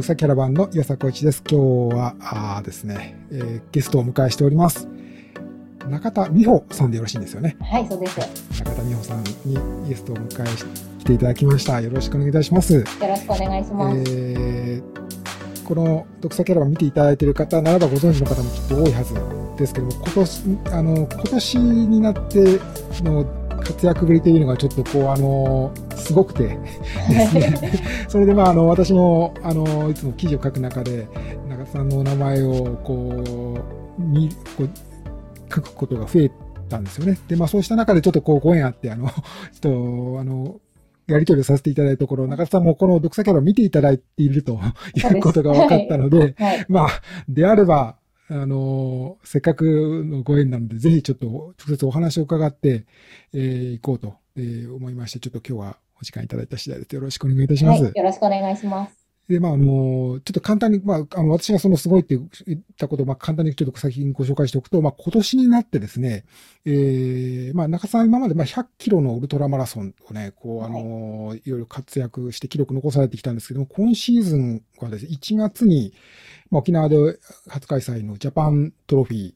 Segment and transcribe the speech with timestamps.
[0.00, 1.42] ー、さキャラバンの岩佐光一です。
[1.48, 4.88] 今日は、あですね、えー、ゲストをお迎えしております。
[5.88, 7.56] 中田美穂さんでよろしいんですよね。
[7.60, 8.18] はい、そうです。
[8.58, 10.64] 中田美穂さんにゲストをお迎えし
[11.04, 11.80] ていただきました。
[11.80, 12.74] よろしくお願いいたします。
[12.74, 14.04] よろしくお願いします。
[14.08, 19.14] えー、この読者キャラバン見ていただいている方ならばご存知の方もきっと多いはず
[19.56, 22.60] ですけども、今年、あの、今年になって
[23.02, 26.44] の活躍ぶりというのがちょっとこう、あの、すごくて
[27.10, 27.54] ですね。
[28.08, 31.08] それでまあ、あの、私も、あの、いつも記事を書く中で、
[31.48, 33.58] 中田さんのお名前を、こ
[33.98, 34.70] う、見、こう、
[35.52, 36.30] 書くことが増え
[36.68, 37.18] たんですよね。
[37.28, 40.60] で、まあそうした中でちょっとこうご縁あって、あの、 ちょっと、あの、
[41.06, 44.58] やり取りをさせていただいたところ、中田さんもこの読者キャラを見ていただいていると
[44.94, 46.88] いうことが分かったので、はいはい、まあ、
[47.28, 47.96] であれば、
[48.28, 52.86] あの、せっかくのご縁なので、ぜひちょっと直接お話を伺って、
[53.32, 56.94] えー、行こうと、えー、思いまして、ちょっと今日はお時間いただいた次第です。
[56.94, 57.84] よろしくお願いいたします。
[57.84, 59.06] はい、よろしくお願いします。
[59.28, 66.24] で、まあ、あの、ちょっと簡単に、まあ、あの、私がそのすごいって言ったことを、まあ、簡単にちょっと先にご紹介しておくと、まあ、今年になってですね、
[66.64, 66.70] え
[67.48, 75.92] えー、まあ、中さん今まで、まあ、100キロのウルトラマラソンをね、こう、あの、はい、いろいろ活躍して記録残されてきたんですけども、今シーズンはですね、1月に、
[76.50, 76.96] まあ、沖縄で
[77.48, 79.34] 初開催のジャパントロフィー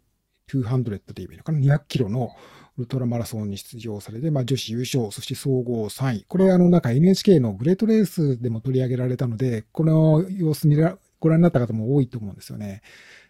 [0.62, 2.30] 200っていう意味のかな、200キロの、
[2.76, 6.24] ウルトラマラソンに出場されて、まあ、女子優勝、そして総合3位。
[6.28, 12.82] これ、あの、なんか NHK のグレートレースでも取り上げられたので、この様子見ら、ご覧になった方も多いと思うんですよね。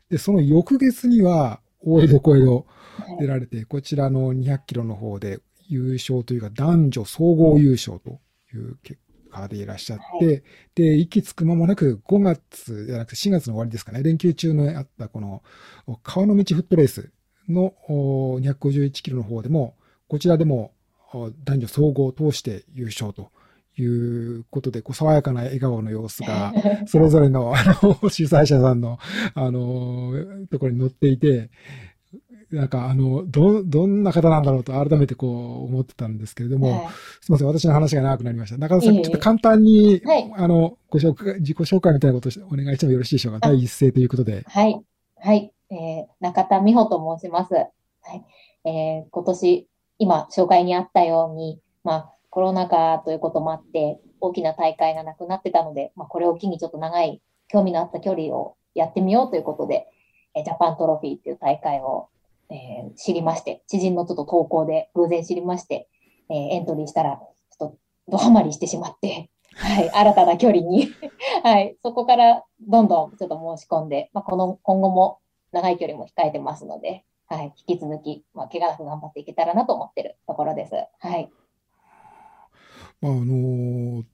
[0.08, 2.66] で、その翌月には、大江戸小江戸
[3.20, 8.20] 出られて、こちらの200キロの方で優勝というか、男女総合優勝と
[8.54, 9.00] いう結
[9.30, 10.42] 果でいらっしゃって、
[10.74, 15.42] で、息つく間もなく5月じゃなくて4月の終わりですかね、連休中のあったこの
[16.02, 17.10] 川の道フットレース
[17.48, 19.76] の251キロの方でも、
[20.08, 20.72] こちらでも
[21.44, 23.30] 男女総合を通して優勝と
[23.76, 26.52] いうことで、こう爽やかな笑顔の様子が、
[26.86, 28.98] それぞれのあの主催者さんの
[29.34, 31.50] あのところに載っていて、
[32.50, 35.28] なんか、あの、ど、どんな方なんだろうと改めてこ
[35.62, 36.88] う思ってたんですけれども、はい、
[37.20, 38.58] すみません、私の話が長くなりました。
[38.58, 43.40] 中田さん、ちょっと簡単に、はい、あの、ご紹介、自己紹介みたいなことをお願いしてもよろしいでしょうか。
[43.48, 44.42] 第一声ということで。
[44.46, 44.80] はい。
[45.16, 45.52] はい。
[45.70, 47.54] えー、中田美穂と申します。
[47.54, 47.68] は
[48.14, 48.24] い。
[48.64, 49.68] えー、今年、
[49.98, 59.86] 今、紹介にあったように、まあ、コロナ禍ということもあって、大きな大会がなくなってたので、まあ、これを機にちょっと長い、興味のあった距離をやってみようということで、
[60.34, 62.08] えジャパントロフィーっていう大会を、
[62.50, 65.88] えー、知りまして、知人のちょっと投稿で偶然知りまして、
[66.28, 67.78] えー、エントリーしたら、ちょっと
[68.08, 70.88] ドハマりしてしまって、 はい、新たな距離に
[71.42, 75.18] はい、そこからどんどんちょっと申し込んで、まあ、この、今後も
[75.52, 80.74] 長い距離も控えてますので、はい、引き続き、まあ、怪我なく頑張っていけたらなと思ってるところです。
[80.98, 81.30] はい。
[83.00, 84.04] まあ、あのー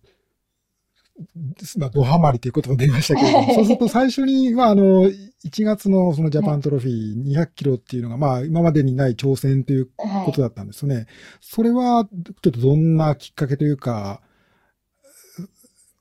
[1.78, 5.10] まあ、ドハマりということも出ましたけれども、そうすると最初に、まあ、あの、
[5.46, 10.94] 1月のそのジャパントロフィー200キロっていうのが、まあ、今までにない挑戦ということだったんですよね。
[10.94, 11.06] はい、
[11.40, 14.20] それは、ちょっとどんなきっかけというか、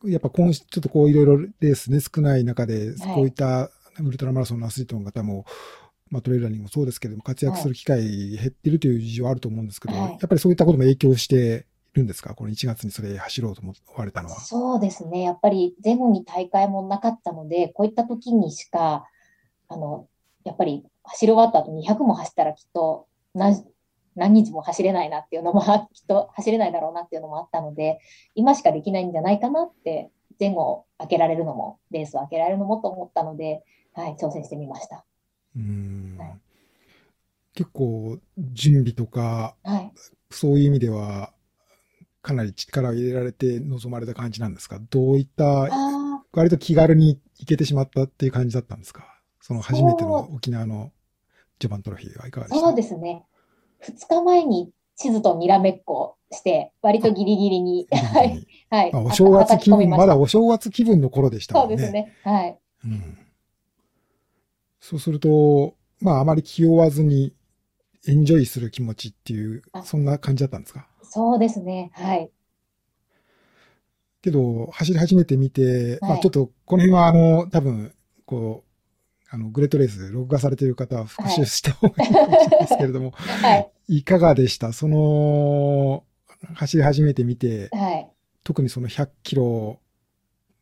[0.05, 5.45] やっぱ今、ちょっとこういろいろレースね、少ない中で、こういったウルトラマラソンのアスリートの方も、
[6.09, 12.35] まあ、トレーラーにもそうですけれども、活躍する機会減ってるという事情はあると思うんですけど、はい、やっぱりそういったことも影響しているんですか？
[12.35, 14.35] この1月にそれ走ろうと思われたのは。
[14.39, 15.21] そうですね。
[15.21, 19.07] やっぱり前後に大会もなかったので、こういった時にしか、
[19.67, 20.07] あの、
[20.43, 23.63] やっぱり走り終わった後200も走ったらきっと何、
[24.15, 25.61] 何日も走れないなっていうのも、
[25.93, 27.99] きっと走れないだろうなっていうのもあったので、
[28.35, 35.05] 今しかできないんじゃないかなって、前後を開けられるのも、レースを開けられるのもと思ったので、はい、挑戦してみました。
[35.55, 36.37] うん、はい、
[37.53, 39.91] 結構、準備とか、はい、
[40.29, 41.31] そういう意味では、
[42.21, 44.79] かなり力を入れられて臨まれた感じなんですか？
[44.89, 45.69] どういった、
[46.33, 49.14] 割と気軽に行けてしまったっていう感じだったんですか？
[49.47, 50.91] その初めての沖縄の
[51.59, 52.65] ジャパントロフィーはいかがでした？
[52.65, 53.23] そうですね。
[53.83, 57.85] 2日前に地図とにらめっこして、割とギリギリに。
[57.91, 58.47] はい。
[58.71, 58.91] はい。
[58.95, 61.77] お正月気分、まだお正月気分の頃でしたもんね。
[61.77, 62.15] そうですね。
[62.23, 62.59] はい。
[62.85, 63.17] うん
[64.79, 67.33] そうすると、まあ、あまり気負わずに
[68.07, 70.87] エンジョイする気持ちっていう、そんな感じだったんですか？
[71.03, 71.91] そうですね。
[71.93, 72.31] はい。
[74.23, 77.93] けど、走り始めてみて、はい、まあ、ちょっと、この辺は、あの、多分、
[78.25, 78.64] こう、
[79.29, 83.71] あの、グレートレース、録画されている方は復習した方がいいかもしれないですけれども、はい。
[83.87, 84.71] いかがでした？
[84.73, 86.03] その、
[86.53, 88.11] 走り始めてみて、はい。
[88.43, 89.79] 特にその100キロ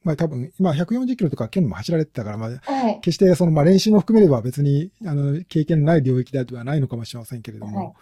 [0.04, 7.94] まあ多分、今140キロとか県も走られてたから、まあ、はい、決してその、まあ練習も含めれば別に、あの、経験のない領域ではないのかもしれませんけれども、はい、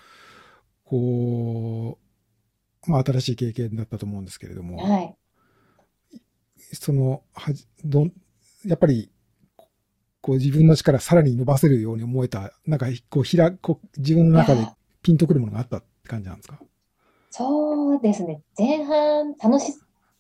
[0.84, 2.00] こ
[2.88, 5.16] う、まあ新しい経験だったと思うんですけれども、はい、
[6.74, 8.08] その、はじ、ど、
[8.66, 9.12] やっぱり、
[10.22, 14.68] こう自分の力さらに伸ばせるように思えた、なんかこうひら、こう自分の中で
[15.02, 16.60] ピンとくるものがあったって感じなんですか？
[17.30, 18.42] そうですね。
[18.58, 19.74] 前半、楽し、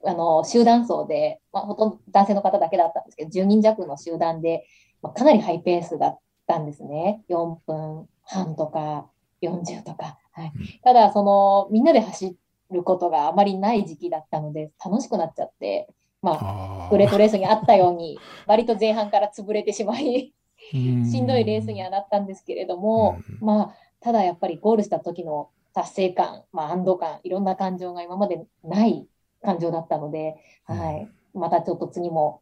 [0.05, 4.65] あの、集団走で、まあ、ほとんど男性の方だけだったんですけど、10人弱の集団で、
[5.01, 7.23] まあ、かなりハイペースだったんですね。
[7.29, 9.09] 4分半とか、
[9.41, 10.17] 40とか。
[10.31, 10.53] はい。
[10.83, 12.37] ただ、その、みんなで走
[12.71, 15.89] ることがあまりない時期だったので、楽しくなっちゃって、
[16.21, 20.33] まあ、グレートレースにあったように、割と前半から潰れてしまい
[20.71, 29.07] しんどいレースにはなったんですけれども、まあ、ただやっぱりゴールした時の達成感、まあ、安堵感、いろんな感情が今までない
[29.41, 30.35] 感情だったので、
[30.65, 32.41] はい、またちょっと次も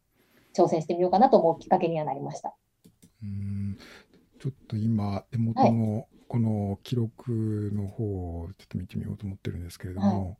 [0.54, 2.54] 挑戦してみようかなと思うきっかけにはなりました。
[3.22, 3.78] うん。
[4.40, 10.36] ちょっと今、手元のこの記録の方をちょっと見てみようと思ってるんですけれども、はい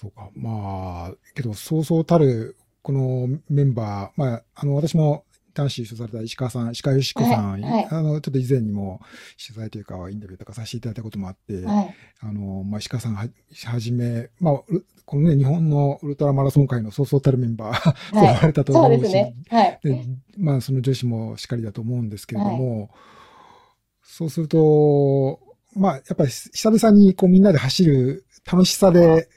[0.00, 0.28] そうか。
[0.34, 9.00] まあ、けど、そうそうたる、このメンバー、まあ、あの、私も男子取材された石川さん、石川よしこさん、はいはい、あの、ちょっと以前にも
[9.44, 13.26] 取材というか、インタビューとかさせていただいたこともあって、はい、あの、まあ、石川さんは
[13.64, 14.54] はじめ、まあ、
[15.06, 19.34] このね、日本のウルトラマラソン界のそうそうたるメンバー、そう言われたと思うし、ですね。
[19.48, 19.80] はい。
[19.82, 20.04] で、
[20.36, 22.90] まあ、その女子もしっかりだと思うんですけれども、
[24.02, 25.40] そうすると、
[25.74, 29.28] まあ、やっぱり久々にこうみんなで走る楽しさで、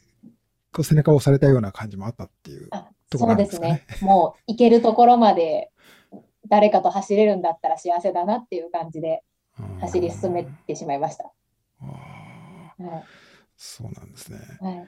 [0.71, 2.69] こう背中を押されたような感じもあったっていう
[3.09, 3.69] ところなんですかね。
[3.69, 4.07] そうですね。
[4.07, 5.71] もう行けるところまで
[6.47, 9.23] 誰かと走れるんだったら幸せだなっていう感じで
[9.79, 11.31] 走り進めてしまいました。
[11.79, 13.03] はい、
[13.57, 14.39] そうなんですね。
[14.61, 14.87] はい、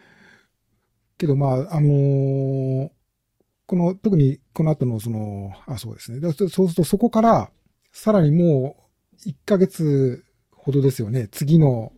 [1.17, 2.89] けどまあ、あのー、
[3.65, 6.19] この、特にこの後のその、あ、そうですね。
[6.31, 7.51] そうするとそこから
[7.91, 8.75] さらにも
[9.13, 11.27] う1ヶ月ほどですよね。
[11.31, 11.91] 次の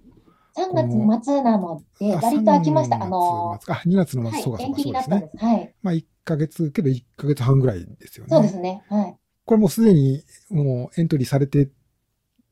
[0.56, 0.74] 3
[1.10, 3.04] 月末なので、割と空きました。
[3.04, 5.30] あのー、あ、2月の末、そうかそうか、そうですね。
[5.38, 5.74] はい。
[5.82, 8.30] まあ1ヶ月、けど1ヶ月半ぐらいですよね。
[8.32, 8.84] そうですね。
[8.90, 9.18] はい。
[9.46, 11.70] これもうすでにもうエントリーされて、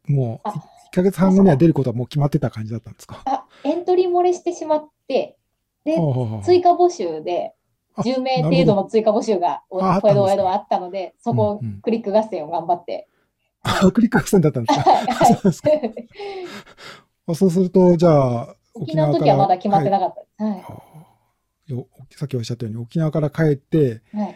[0.08, 0.60] もう1
[0.94, 3.22] ヶ月半後には出ることはもう決まってた感じだったんですか？
[3.26, 5.38] あ、エントリー漏れしてしまって、
[5.86, 5.96] で、
[6.44, 7.54] 追加募集で、
[7.98, 13.08] 10名程度の追加募集が、小江戸小江戸はあったので、そこをクリック合戦を頑張って。
[13.64, 14.90] あ、クリック合戦だったんですか？
[14.92, 15.36] はい。
[15.42, 15.62] そうす
[17.60, 20.44] ると、じゃあ、沖縄の時はまだ決まってなかったです。
[20.44, 21.88] はい。
[22.18, 24.36] さっきおっしゃったように、沖縄から帰って、はい、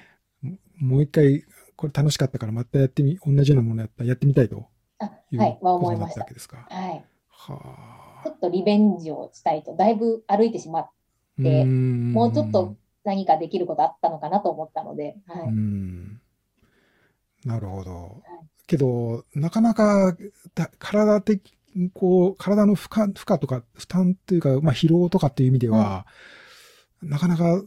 [0.77, 1.44] もう一回、
[1.75, 4.68] これ楽しかったからまたやってみ、同じようなものやったやってみたいと
[5.00, 6.21] はい、は思いました。
[6.21, 7.03] はい。
[7.30, 7.59] は
[8.21, 8.24] あ。
[8.24, 10.89] ちょっとリベンジをしたいと、だいぶ歩いてしまっ
[11.41, 15.51] て、もうちょっと何かできることあったのかなと思ったので、はい。
[17.48, 17.91] なるほど。
[17.91, 18.12] はい、
[18.68, 20.15] けど、なかなか
[20.80, 21.53] 体的
[21.94, 26.06] こう、体の負荷、負荷とか負担というか、まあ疲労とかっていう意味では、
[27.04, 27.62] うん、なかなか、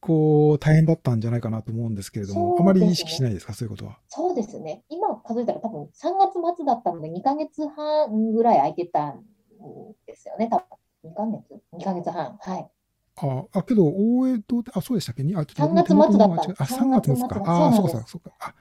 [0.00, 3.98] こう、大変だったんじゃないかなと思うんですけれども、ね、あまり意識しないですか、そういうことは。
[4.08, 4.84] そうですね。
[4.88, 9.24] 今数えたら多分3月末だったので2ヶ月半ぐらい空いてたん
[10.06, 11.10] ですよね、多分。
[11.10, 12.36] 2ヶ月 ?2 ヶ月半。
[12.40, 12.70] はい。
[13.16, 15.22] あ、あ、けど、大江戸あ、そうでしたっけ？
[15.22, 16.62] あ、ちょっと3月末だった。
[16.62, 17.42] あ、3月末か。
[17.66, 18.30] あ、そうか、そうか。
[18.38, 18.54] あ、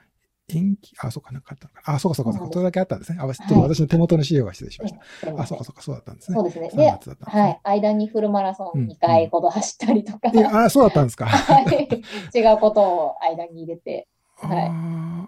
[0.48, 3.20] 延期、あ、そうか、なかったのかあ、そうか、そうか、そうか、それだけあったんですね。
[3.20, 5.28] あ、ちょっと私の手元の資料が失礼しました。
[5.32, 6.36] はい、あ、そうか、そうか、そうだったんですね。
[6.36, 6.70] そうですね。
[6.70, 7.60] で、ね、はい。
[7.64, 10.32] 間にフルマラソン2回ほど走ったりとか。
[10.32, 11.26] うん、あ、そうだったんですか。
[11.28, 12.38] はい。
[12.38, 14.08] 違うことを間に入れて。
[14.36, 14.68] はい。
[14.70, 15.28] あ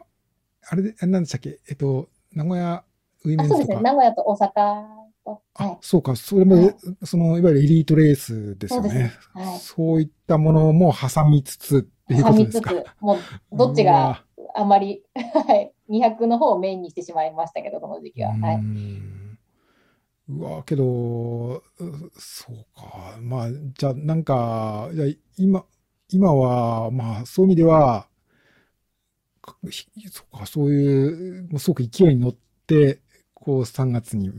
[0.69, 1.59] あれで、何でしたっけ？
[1.69, 2.83] えっと、名古屋
[3.23, 3.57] ウィメンズとか。
[3.57, 3.81] そうですね。
[3.81, 4.51] 名古屋と大阪
[5.25, 5.41] と。
[5.55, 5.77] はい。
[5.81, 9.13] そうか、それも、その、いわゆるエリートレースですよね。
[9.33, 9.59] そうはい。
[9.59, 12.69] そういったものも挟みつつっていうことですか。
[12.71, 13.17] 挟みつつ、もう、
[13.57, 14.23] どっちが、
[14.55, 15.73] あまり、はい。
[15.89, 18.31] 200の方をメインにしてしまいましたけど、この時期は。
[18.31, 18.59] はい。
[20.29, 21.63] うわけど、
[22.17, 23.17] そうか。
[23.21, 25.05] まあ、じゃあ、なんか、じゃ
[25.37, 25.65] 今、
[26.09, 28.07] 今は、まあ、そういう意味では、
[30.11, 32.35] そうか、そういう、もうすごく勢いに乗っ
[32.67, 32.99] て、
[33.33, 34.31] こう、3月に、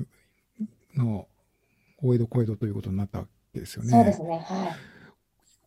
[0.94, 1.26] の、
[2.02, 3.90] 大江戸小江戸ということになったわけですよね。
[3.90, 4.97] そうですね、はい。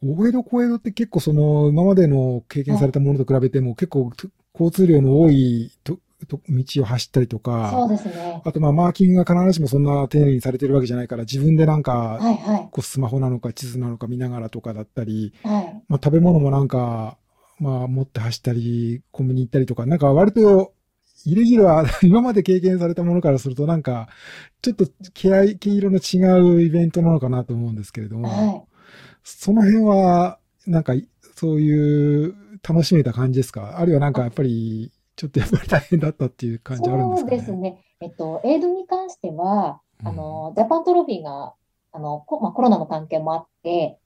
[0.04, 4.12] 大江戸小江戸って結構その、今までの経験されたものと比べても、結構
[4.54, 8.42] 交通量の多いとと道を走ったりとか、そうですね。
[8.44, 17.18] あとまあマーキングが必ずしもそんな丁寧にされてるわけじゃないから、自分でなんか、はいはい、こうスマホなのか地図なのか見ながらとかだったり、はい、まあ食べ物もなんか、
[17.60, 20.74] まあ持って走ったり、コンビニ行ったりとか、なんか割と、
[21.24, 24.10] イレギュラー、 今まで経験されたものからするとなんか、
[24.62, 28.71] ちょっと毛合い、毛色の違うイベントなのかなと思うんですけれども、はい、
[29.24, 30.94] その辺は、なんか、
[31.36, 32.36] そういう
[32.68, 33.80] 楽しめた感じですか？
[33.80, 37.84] あるいはなんかやっぱり、ちょっとやっぱり大変だったっていう感じあるんですか、ね、そうですね。
[38.02, 41.54] えっと、エイドに関しては、あの、ジャパントロフィーが、
[41.92, 44.00] あの、コ,、まあ、コロナの関係もあって、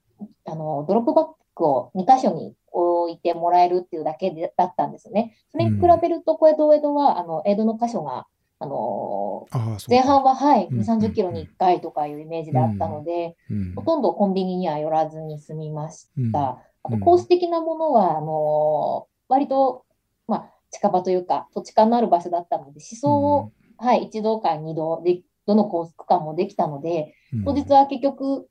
[0.44, 5.36] あの、ドロップバックを2箇所に置いてもらえるっていうだけでだったんですね。
[5.52, 8.26] それに比べると、小江戸江戸は、あの、江戸の箇所が、
[8.58, 13.36] あのー、前半は、はい、2、30キロに1回とかいうイメージであったので、
[13.74, 16.62] ほとんどコンビニには寄らずに済みました。
[16.82, 19.84] あと、コース的なものは、あのー、割と、
[20.26, 28.48] まあ、近場というか、土地勘のある場所だったので、思想を、はい、一度か二度で、どのコース区間もできたので、当日は結局、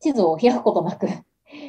[0.00, 1.06] 地図を開くことなく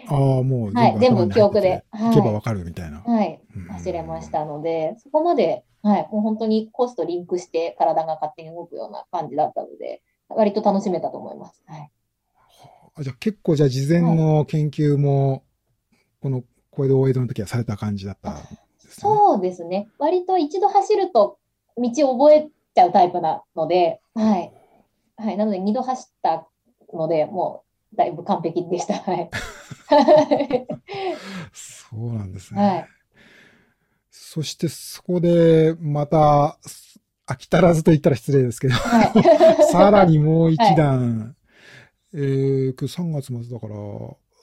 [0.07, 1.83] ああ、もうはい、全部記憶で。
[1.91, 3.01] 行けばわかるみたいな。
[3.01, 3.41] はい。
[3.69, 11.63] 走れましたので、そこまで、はい、もう本当にコースとリンクして体が勝手に動くような感じだったので、割と楽しめたと思います。
[11.67, 11.91] はい。
[12.95, 15.43] あじゃあ結構じゃあ事前の研究も、
[16.21, 18.39] この小江戸大江戸の時はされた感じだったね？
[18.89, 19.87] そうですね。
[19.99, 21.37] 割と一度走ると
[21.77, 24.51] 道を覚えちゃうタイプなので、はい。
[25.17, 25.37] はい。
[25.37, 26.47] なので二度走った
[26.91, 27.63] ので、も
[27.93, 28.95] うだいぶ完璧でした。
[28.95, 29.29] はい。
[31.53, 32.59] そうなんですね。
[32.59, 32.87] はい。
[34.35, 36.59] そしてそこでまた、
[37.25, 41.35] 飽き足らずと言ったら失礼ですけど、はい、さらにもう一段、はい、
[42.15, 43.75] えー、3月末だから、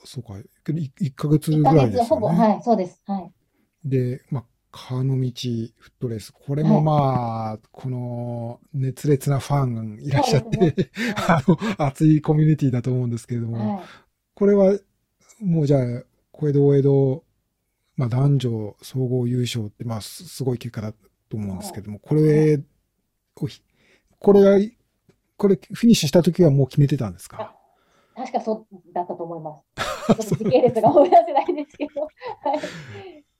[0.03, 0.33] そうか、
[0.65, 2.03] 1, 1ヶ月ぐらいですね。
[2.05, 3.03] ほぼ、はい、そうです。
[3.05, 3.31] はい。
[3.85, 6.33] で、まあ、川の道フットレース。
[6.33, 10.75] これもまあ、はい、この熱烈なファンいらっしゃって、ね。
[11.13, 13.85] はい、 あの、熱いコミュニティだと思うんですけれども、はい、
[14.33, 14.75] これは
[15.39, 17.23] もうじゃあ、小江戸大江戸、
[17.95, 20.93] まあ男女総合優勝って、まあすごい結果だ
[21.29, 22.59] と思うんですけども、これを、
[24.19, 24.57] これが、
[25.37, 27.55] これフィニッシュした時はもう決めてたんですか？
[28.15, 29.61] 確かそうだったと思いま
[30.15, 30.27] す。
[30.27, 32.01] ちょっと時系列が思い出せないですけど。
[32.01, 32.09] はい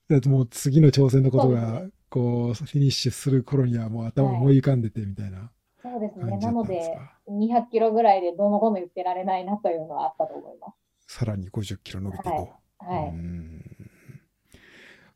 [0.06, 5.50] だってもう次の挑戦のことが、こう、フィニッシュする頃にはもう頭思い浮かんでてみたいな、
[5.82, 6.36] そうですね。
[6.36, 6.94] なので、
[7.26, 10.74] 200キロぐらいでどのこの言ってられないなというのはあったと思いま
[11.08, 11.16] す。
[11.16, 12.30] さらに50キロ伸びてと。
[12.30, 12.48] はい。
[12.80, 13.14] はい、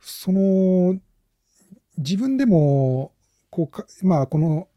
[0.00, 0.98] その、
[1.96, 3.12] 自分でも、
[3.50, 4.68] こうか、まあ、この、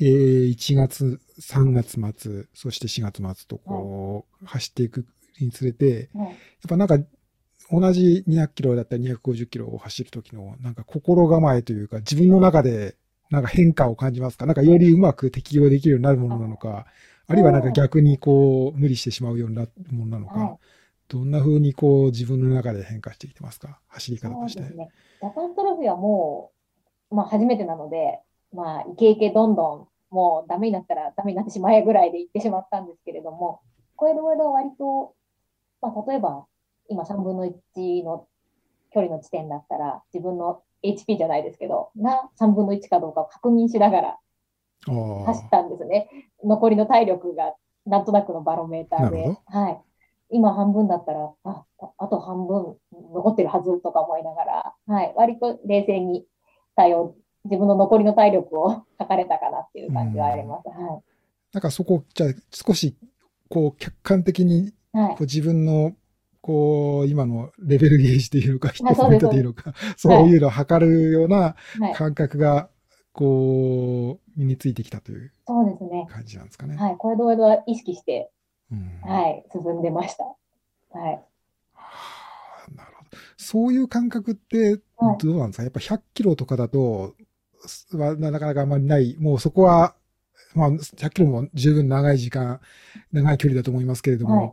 [0.00, 5.06] えー、1月、3月末、そして4月末とこう、はい、走っていく
[5.40, 6.34] につれて、はい、やっ
[6.68, 6.98] ぱなんか
[7.70, 12.96] 同じ200キロだったり250キロを走るときの、なんか心構えというか、自分の中で
[13.30, 14.46] なんか変化を感じますか？
[14.46, 16.86] なんかよりうまく適用できるようになるものなのか、
[17.26, 20.58] あるいはなんか逆にこう、無理してしまうようになるものなのか、
[21.10, 23.80] どんな風にこう、自分の中で変化してきてますか？
[23.88, 24.60] 走り方として。
[24.60, 24.88] そうですね。
[25.20, 26.52] ジャパントロフィーはも
[27.10, 28.20] う、まあ初めてなので、
[28.52, 33.60] まあ、イケイケどんどん、もうダメになったらダメになってしまえぐらいで行ってしまったんですけれども、
[33.96, 35.14] 小江戸は割と、
[35.82, 36.46] まあ例えば、
[36.88, 38.26] 今3分の1の
[38.92, 44.18] 距離の地点だったら、自分の HP じゃないですけど、が3分の1かどうかを確認しながら
[44.86, 46.08] 走ったんですね。
[46.42, 47.54] 残りの体力が
[47.86, 49.36] なんとなくのバロメーターで。
[49.46, 49.80] はい。
[50.30, 51.64] 今半分だったら、あ、
[51.98, 52.76] あと半分
[53.12, 55.12] 残ってるはずとか思いながら、はい。
[55.16, 56.24] 割と冷静に
[56.76, 60.68] 対応、自分の残りの体力を測れたかなっていう感じはあります。
[60.68, 61.02] はい。
[61.52, 62.96] なんかそこ、じゃあ少し、
[63.48, 65.92] こう、客観的に、こう自分の
[66.42, 71.54] こう、今のレベルゲージというのか、ヒットポイントというのか、そういうのを測るような
[71.94, 72.70] 感覚が、
[73.12, 76.06] こう、身についてきたというそうですね。
[76.08, 76.76] 感じなんですかね。
[76.76, 76.96] はい。
[76.96, 78.39] これどは意識して、うん、
[79.02, 80.24] はい、進んでました。
[80.24, 80.36] は
[80.92, 81.22] い。
[81.72, 81.84] は
[82.68, 83.18] あ、なるほど。
[83.36, 84.76] そういう感覚って、
[85.18, 87.14] どうなんですか、やっぱ100キロとかだと、
[87.92, 89.16] はなかなかあんまりない。
[89.18, 89.94] もうそこは、
[90.54, 92.60] まあ、100キロも十分長い時間、
[93.12, 94.52] 長い距離だと思いますけれども、はい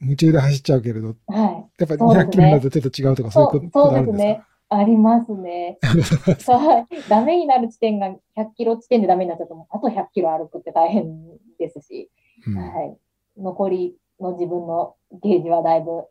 [0.00, 1.80] 夢中で走っちゃうけれど、はい。
[1.80, 4.12] やっぱ200キロになるとちょっと違うとか、そういうことあるんですか？
[4.12, 4.42] そうですね。
[4.68, 5.78] ありますね。
[5.82, 7.08] はい。
[7.08, 12.10] ダメになる地点が100キロ地点でダメになっちゃうと、あと100キロ歩くって大変ですし、
[12.46, 12.96] うん、はい。
[13.36, 16.04] 残りの自分のゲージはだいぶ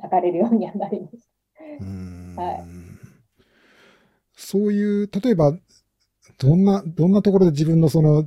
[0.00, 1.26] 測れるようにはなりまし
[2.36, 2.42] た。
[2.42, 2.64] はい。
[4.34, 5.52] そういう、例えば、
[6.38, 8.24] どんな、どんなところで自分のその、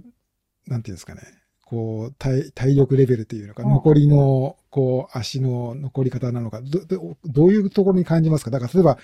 [0.67, 1.21] なんていうんですかね、
[1.65, 8.51] こう、体、体力レベルというのか、残りの、こう、足の残り方なのか、ど、どういうところに感じますか？
[8.51, 8.97] だから、例えば、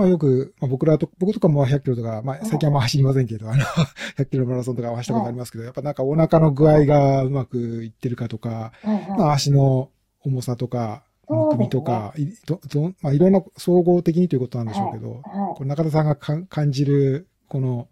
[0.00, 3.62] まあよく、まあ僕らと、僕とかも100キロとか、まあ最近はまあ走りませんけど、あの、
[4.16, 8.72] 100キロマラソンとか走ったことありますけど、やっぱなんかお腹の具合がうまくいってるかとか、
[9.18, 9.90] まあ足の
[10.24, 11.02] 重さとか、
[11.50, 15.20] 首とか、いどどまあいろんな総合的にということなんでしょうけど、
[15.54, 17.88] これ中田さんがか感じる、この、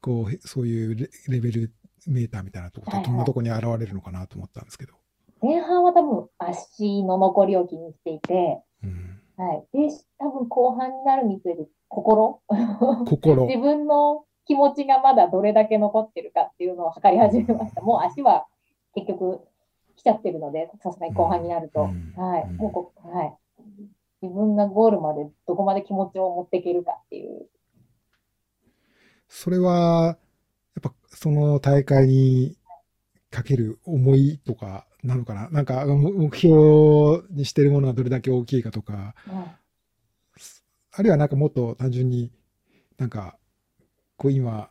[0.00, 1.72] こう、そういうレベル
[2.06, 4.94] メーターみたいなところってどんなところに現れるのかなと思ったんですけど。
[5.42, 9.88] 前半は多分足の残りを気にしていて、うん、はい。
[9.88, 12.42] で、多分後半になるにつれて心？
[13.06, 17.80] 心 自分の気持ちがまだどれだけ残ってるかっていうのを測り始めました。
[17.80, 18.46] もう足は
[18.94, 19.40] 結局
[19.96, 21.84] 来ちゃってるので、さすがに後半になると。
[21.84, 22.42] うんはい。
[22.42, 23.36] うんもうこ、はい。
[24.20, 27.48] 自分がゴールまでどこまで気持ちを持っていけるかっていう。
[29.28, 30.18] それは、
[30.74, 32.56] やっぱその大会に
[33.30, 39.60] かける思いとかなのかななんかも目標にしてるものがどれだけ大きいかとか、はい
[40.92, 42.32] あるいはなんかもっと単純に
[42.98, 43.38] なんか、
[44.16, 44.70] こう今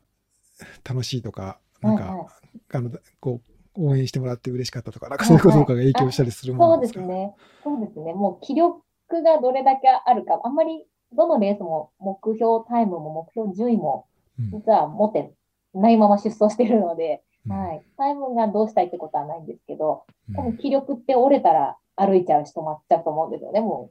[0.83, 2.27] 楽しいとか、なんか、はいはい
[2.73, 3.41] あの、こ
[3.77, 6.99] う応援してもらって嬉しかったとか、なんかそういうこととかが影響したりするものですか？
[6.99, 7.35] うですね。
[7.63, 8.13] そうですね。
[8.13, 8.81] もう気力
[9.23, 14.05] がどれだけあるか、あんまりどのレースも目標タイムも目標順位も
[14.37, 14.51] うん。
[14.51, 15.31] 実は持って
[15.73, 17.83] ないまま出走してるので、うんはい。
[17.97, 23.61] タイムがどうしたいってことはないんですけど、うん多分気力って折れたら歩いちゃうし止まっちゃうと思うんですよね。
[23.61, 23.89] も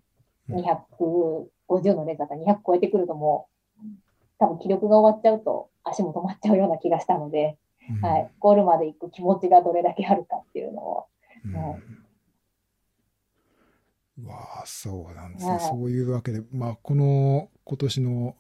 [0.49, 3.83] ううん250のレースだったら200超えてくるともう、
[4.39, 7.59] 多分気力が終わっちゃうと足も止まっちゃうような気がしたので、
[7.91, 8.31] うんはい。
[8.39, 11.07] ゴールまで行く気持ちがどれだけあるかっていうのを、
[11.45, 11.83] うんはい。
[14.21, 15.53] うわあ、そうなんですね。
[15.53, 18.37] はいそういうわけで、まあ、この今年の、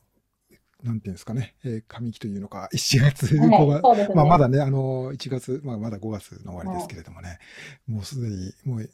[0.82, 3.82] なんていうんですかね、えー上期というのか、 1月、はい5月。
[3.82, 4.14] そうですね。
[4.14, 7.38] まあ、まだね、あの、1月、まあ、まだ5月の終わりですけれどもね、
[7.86, 8.90] もうすでに、もう、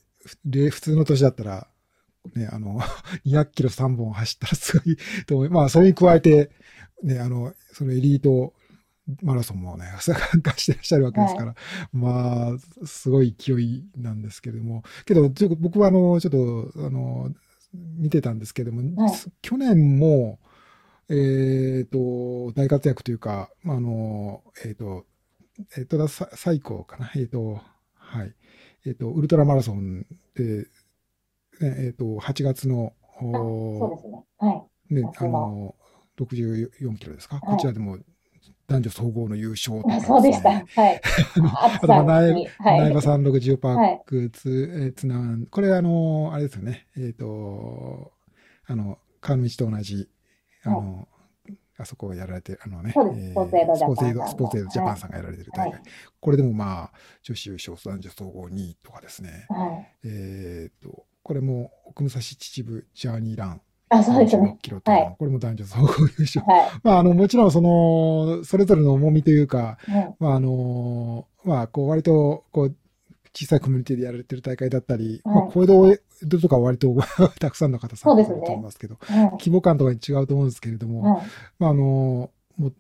[0.71, 1.69] 普通の年だったら、
[2.35, 2.81] ね、あの、
[3.27, 6.51] 200キロ3本走ったらすごいと思い、まあ、それに加えて、
[7.03, 8.55] ね、あの、そのエリート
[9.23, 11.55] マラソンもね、参加してらっしゃるわけですから、
[11.93, 16.33] まあ、すごい勢いなんですけれども、けど、僕はあの、ちょっ
[16.73, 17.31] と、あの、
[17.75, 19.13] 見てたんですけれども、はい。
[19.43, 20.39] 去年も、
[21.11, 25.05] えっ、と、大活躍というか、まああの、えっ、と、
[25.77, 27.11] えっ、とだ、さ最高かな。
[27.15, 27.61] えっ、と、
[27.95, 28.35] はい。
[28.87, 30.67] えっ、と、ウルトラマラソンで、
[31.61, 33.33] ねえっ、と、8月の、あそう
[33.85, 34.25] おですね。
[34.39, 34.95] はい。
[34.95, 35.75] ね、あの、
[36.19, 37.99] 64キロですか、いこちらでも
[38.67, 40.51] 男女総合の優勝とかそうでした。
[40.51, 41.01] ねはい。
[41.57, 41.87] あと。
[41.89, 48.13] 苗場山麓ジオパークつ、えー津南、これあの、あれですよね、えっ、と、
[48.67, 50.09] あの、川の道と同じ、
[50.65, 51.09] あの、
[51.77, 55.73] あそこをやられてる、あのね、スポーツエイドジャパンスポーツエイドジャパンさんがやられてる大会。
[55.73, 55.83] はい
[56.21, 60.09] これでもまあ、女子優勝、男女総合2位とかですね、はい。
[60.09, 64.59] えっ、と、これも奥武蔵秩父ジャーニーラン、あ、そうです46ね。
[64.63, 66.45] キロとはこれも男女総合優勝。
[66.47, 69.91] はまあ、あの、もちろん、その、それぞれの重みというか、い。
[69.91, 70.15] はい。
[70.19, 72.77] まあ、あの、まあ、こう、割と、こう、
[73.35, 76.95] 小さいコミュニティでやられてる大会だったり、はいまあ、小江戸とかは割と
[77.41, 79.31] たくさんの方参加されると思いますけど、はい。
[79.33, 81.27] 規模感とかに違うと思うんですけれども、はい。
[81.59, 82.75] まあ、あの、もう、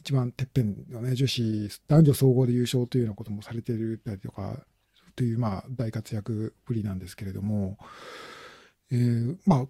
[0.00, 4.66] 一番てっぺんのね、女子、男女総合で優勝というようなこともされているたりとか、
[5.14, 7.78] という、まあ、大活躍ぶりなんですけれども、
[8.90, 9.66] えーまあ、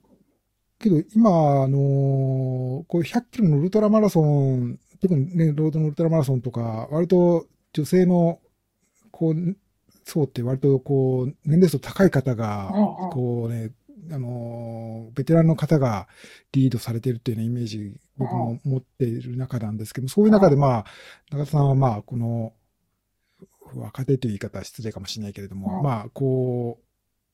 [0.79, 8.40] けど今、あのこういう100キロのウルトラマラソン、特にね、ロードのウルトラマラソンとか、割と女性の、
[9.11, 9.57] こう、
[10.05, 12.71] 層って割とこう、年齢層高い方が
[13.12, 13.71] こうね、
[14.11, 16.09] あのベテランの方が
[16.53, 20.85] リードされているっていうようなイメージ、僕も持っている中なんですけども、そういう中でまあ、
[21.31, 22.53] 中田さんはまあ、この、
[23.75, 25.83] 若手という言い方は失礼かもしれないけれども、はい。
[25.83, 26.79] まあ、こ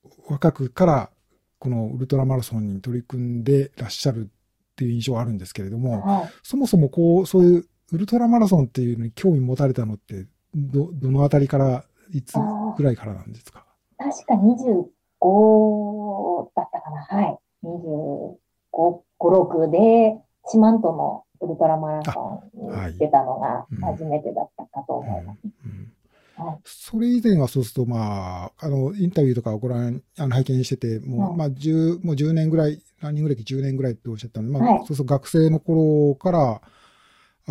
[0.05, 1.11] う、若くから、
[1.59, 6.31] このウルトラマラソンに取り組んでらっしゃるっていう印象はあるんですけれども、はい。
[6.45, 12.35] そもそもこう、そういうウルトラマラソンっていうのに興味持たれたのって、ど、どのあたりから、いつ
[12.77, 13.65] ぐらいからなんですか？
[13.99, 17.03] 確か25だったかな。
[17.03, 17.39] はい。
[17.65, 18.37] 25、
[18.73, 20.17] 5、6で、
[20.47, 23.81] 四万十のウルトラマラソンに出たのがうん。
[23.81, 25.41] 初めてだったかと思います。
[26.65, 31.37] それ以前はそうすると、まあ、あの、インタビューとかをご覧、あの、拝見してて、もう、はい。
[31.37, 34.79] まあ、10、もう10年ぐらい、ランニング歴10年ぐらいっておっしゃったんで、まあ、はい。
[34.79, 36.61] そうすると学生の頃から、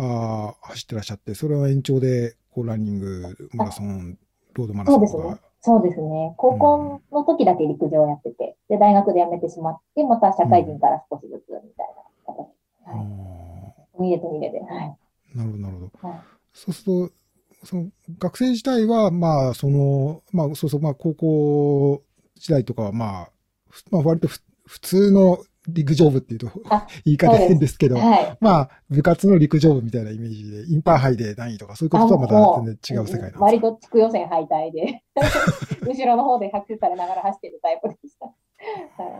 [0.00, 4.16] ー走ってらっしゃって、それは延長で、こう、ランニング、マラソン、
[4.58, 5.40] ロードマラソンそうですね。
[5.60, 6.34] そうですね。
[6.36, 12.48] 高校の時だけ陸上やってて、で、大学で辞めてしまって、また社会人から少しずつみたいな形。
[12.86, 13.06] あはい。
[13.06, 14.60] ー見れて見れて。
[14.60, 14.96] はい。
[15.34, 16.08] なるほど、なるほど。
[16.08, 16.18] はい
[16.58, 22.02] そうすると、その学生時代は、まあ、その、まあ、そうそう、まあ、高校
[22.34, 23.30] 時代とかは、まあ、
[23.70, 25.38] ふまあ、割とふ普通の
[25.68, 28.36] 陸上部っていうとあ、 言い方変ですけど、はい。
[28.40, 35.02] まあ、部活の陸上部みたいなイメージで、インターハイで何位とか、そういうこととはまた全然違う世界なんです割と地区予選敗退で、
[35.86, 38.26] 後ろの方で拍手されながら走ってるタイプでした。
[38.26, 38.32] は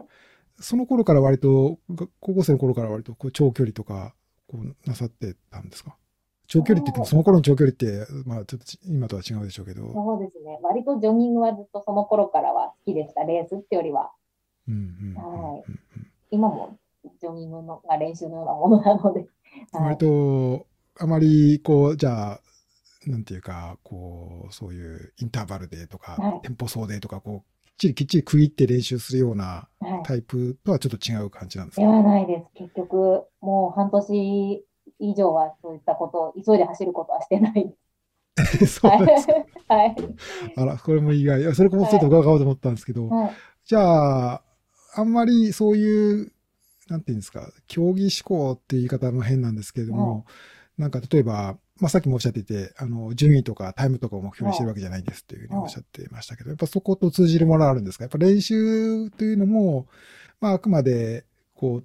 [0.01, 0.05] い。
[0.61, 4.15] その頃から割と、が高校生の頃から割とこう長距離とか、
[4.49, 5.97] こう、なさってたんですか？
[6.51, 10.59] 長距離って言っても、その頃の長距離って、まあ、ちょっとち今とは違うでしょうけど、そうですね。
[10.63, 13.25] 割とジョギングはずっとその頃からは好きでした。
[13.25, 14.13] レースってよりは、
[14.67, 15.65] うんうんうんうんはい
[16.31, 16.79] 今も
[17.21, 19.21] ジョギングのが練習のようなものなので。
[19.73, 19.99] はい割。
[19.99, 20.67] と、
[20.99, 22.41] あまり、こう、じゃあ、
[23.07, 30.03] なんていうか、こう、そういうインターバルでとか、はいテンポ走でとか、こう、きっちりきっちり区切って練習するようなはい。
[30.05, 31.93] タイプとはちょっと違う感じなんですでか？
[31.93, 32.47] はないです。
[32.55, 34.64] 結局、もう半年
[34.99, 37.73] 以上はそういったことを、急いで走ることはしてない。
[38.67, 39.29] そうです。
[39.69, 39.97] はい。
[40.57, 41.41] あら、これも意外。
[41.41, 43.31] いやそれもちょっと伺おうと思ったんですけど、はい。
[43.64, 44.43] じゃあ、
[44.99, 46.33] あんまりそういう、
[46.89, 50.25] なんていうんですか、競技志向っていう言い方も変なんですけれども、
[50.77, 58.05] なんか例えば、まあ、さっきもおっしゃっていて、あの、順位とかタイムとかを目標にしてるわけじゃないんですっていうふうにおっしゃってましたけど、やっぱそこと通じるものあるんですか？
[58.05, 59.87] やっぱ練習というのも、
[60.41, 61.83] まあ、あくまで、こ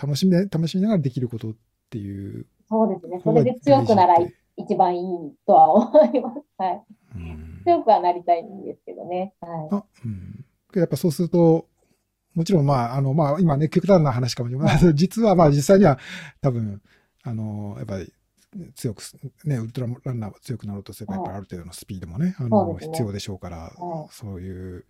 [0.00, 1.54] 楽しみで、楽しみながらできることっ
[1.90, 2.46] ていう。
[2.68, 3.20] そうですね。
[3.22, 6.42] それで強くならい一番いいとは思います。
[6.58, 6.82] はい。
[7.14, 9.34] うん強くはなりたいんですけどね。
[9.40, 9.68] はい。
[9.72, 10.44] あ、うん。
[10.74, 11.66] やっぱそうすると、
[12.34, 14.78] もちろんまあ、あの、まあ今ね、極端な話かもしれない。
[14.94, 15.98] 実はまあ実際には
[16.40, 16.82] 多分、
[17.22, 18.12] あの、やっぱり
[18.74, 24.86] 強くす、ね、ウルトラランナーが強くなろうとすれば、やっぱりある程度のスピードもね、あその、ね必要でしょうから、はいそういう、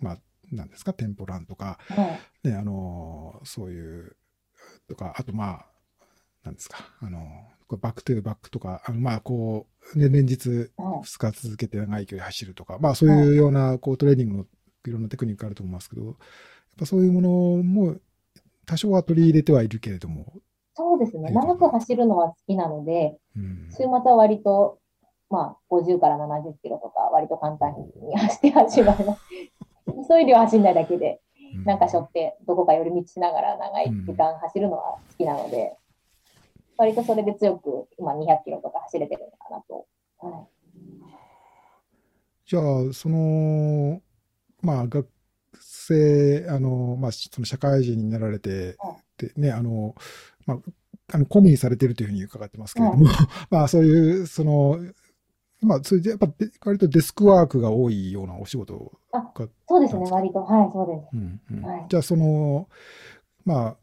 [0.00, 0.18] まあ、
[0.52, 2.48] なんですか、 tempo run とか、はい。
[2.48, 4.16] ね、あの、そういう、
[4.88, 5.66] とか、あとまあ、
[6.44, 7.26] なんですか、あの、
[7.78, 10.68] back to back とか、あのまあ、こう、ね、連日、はい。
[10.76, 14.46] 2日続けて長い距離走るとか、まあそういうようなこうトレーニングの
[14.86, 16.16] いろんなテクニックあると思いますけど、
[16.76, 17.30] ぱそういうもの
[17.62, 17.96] も
[18.66, 20.32] 多少は取り入れてはいるけれども、
[20.74, 21.30] そうですね。
[21.30, 24.78] 長く走るのは好きなので、うん、週末は割と、
[25.30, 29.20] まあ、50から70キロとか、割と簡単に走ってしまいます。
[30.08, 31.20] 急いでは走んないだけで、
[31.64, 35.76] なんかしょって、どこか寄り道しながら長い時間走るのは好きなので、
[36.76, 39.86] 割とそれで強く、今200キロとか走れてるのかなと。
[40.18, 40.48] はい。
[42.46, 44.00] じゃあ、その、
[44.60, 45.08] まあ学
[45.86, 49.94] 生、あの、まあその社会人になられては、でね、あの、
[50.46, 50.58] まあ、
[51.12, 53.06] あの、コミにされてるというふうに伺ってますけれども、
[53.50, 54.78] まあそういう、その、
[55.60, 60.42] まあ、それでやっぱで割とデスクワークが多いようなお仕事あがそうですね、割と。
[60.42, 61.08] はい、そうです。
[61.12, 61.62] うんうん。
[61.62, 61.86] はい。
[61.88, 62.68] じゃあ、その、
[63.44, 63.76] まあ、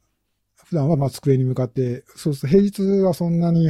[0.71, 3.69] 普段はまあ机に向かって、そうすると平日はそんなに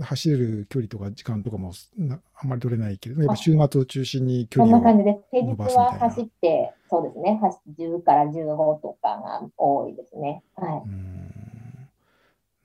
[0.00, 4.80] 走れる距離とか時間とかもなあんまり取れないけれども、やっぱ週末を中心に距そん離を。
[4.80, 5.20] な感じです。
[5.30, 10.42] 平日伸ばすみたいなは走って、そうですね、走10から15とかが多いですね。
[10.56, 11.30] はうん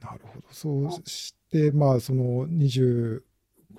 [0.01, 0.45] なるほど。
[0.49, 3.21] そうして、まあ、その25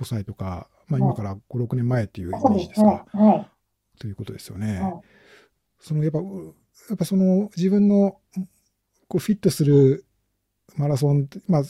[0.04, 2.32] 歳とか、まあ今から5、6年前っていうイい。
[2.32, 2.38] メ。
[2.38, 3.18] ージですすはいか。。
[3.18, 3.50] はい。
[3.98, 4.80] ということですよね。
[4.80, 4.92] はい
[5.78, 6.54] そのやっぱ、う
[6.88, 8.16] やっぱその自分の
[9.08, 10.04] こうフィットする
[10.76, 11.62] マラソンまあ、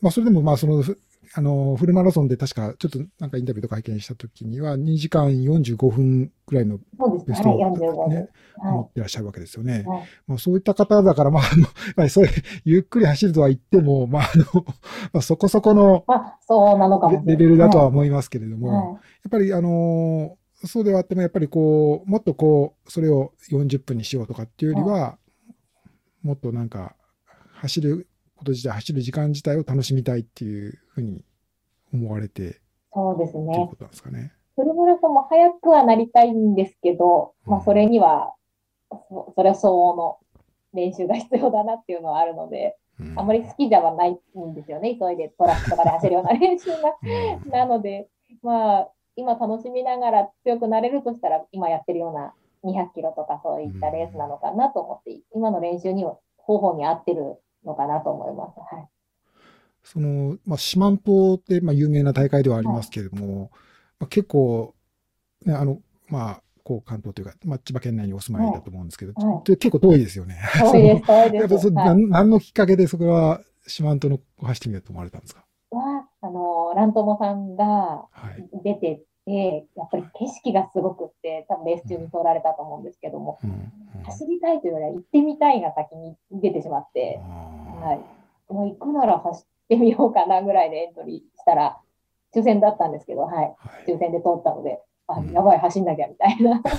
[0.00, 0.98] まあそれでもまあその、ふ
[1.34, 6.78] あの、フルマラソンで確かちょっとなんかインタビューとか拝見したときには2時間45分くらいの。
[7.26, 8.60] ベストはい、を45ねで、す。
[8.60, 9.82] は持ってらっしゃるわけですよね。
[9.82, 9.84] い。
[9.84, 10.08] はい。
[10.26, 12.32] まあそういった方だから、まああの、やっぱりそういう、
[12.64, 14.44] ゆっくり走るとは言っても、まああの、
[15.12, 17.10] まあそこそこのまあ、そうなのか。
[17.10, 18.72] レベルだとはは思いますけれども、い。
[18.72, 18.98] やはい
[19.28, 25.16] っぱりあのーそうではあっても、やっぱりこう、もっとこう、それを40分にしようとかっていうよりは、
[26.22, 26.94] もっとなんか、
[27.54, 31.24] 走ること自体、走る時間自体を楽しみたいっていうふうに
[31.92, 32.60] 思われて、
[32.92, 33.76] そうですというねこ。
[33.76, 34.32] となんですかね。
[34.56, 38.34] フルマラソンも早くはなりたいんですけど、まあ、それには、
[38.90, 40.18] そそれは相応の
[40.72, 44.96] 練習が必要だなっていうのはあるので、うんあまり好きではないんですよね。
[44.98, 46.96] 急いでトラックとかで走るような練習が。
[47.44, 48.08] うんなので、
[48.42, 58.58] まあ、今楽しみながら強くなれるとしたら、今やってるような200キロとかそういったレースなのかなと思って、今の練習には方法に合ってるのかなと思います。
[58.74, 58.88] はい。
[59.82, 63.50] その、まあ、四万十って、まあ、有名な大会ではありますけれども、
[63.98, 64.74] まあ、結構、
[65.46, 70.36] ね、あの、まあ、こう関東というか、まあ、千葉県内にお住まいだと思うんですけど、はいで結構遠いですよね。
[70.60, 71.72] 遠いです、遠い やっぱそです。
[71.74, 75.44] はい何何のきっかけでそこは四万十の走ってみようと思われたんですか？
[75.70, 78.48] は、あの、ラントモさんがはい。
[78.62, 83.72] 出てて、やっぱり景色がすごくって、多分レース中に通られたと思うんですけども、うんうん
[84.04, 88.00] 走りたいというよりは行ってみたいが先に出てしまって、は
[88.48, 88.52] い。
[88.52, 91.78] もう行くなら走ってみようかなぐらいでエントリーしたら、
[92.34, 93.34] 抽選だったんですけど、はい。
[93.34, 93.42] は
[93.86, 96.62] い抽選で通ったので、あうん、やばい、走んなきゃみたいな。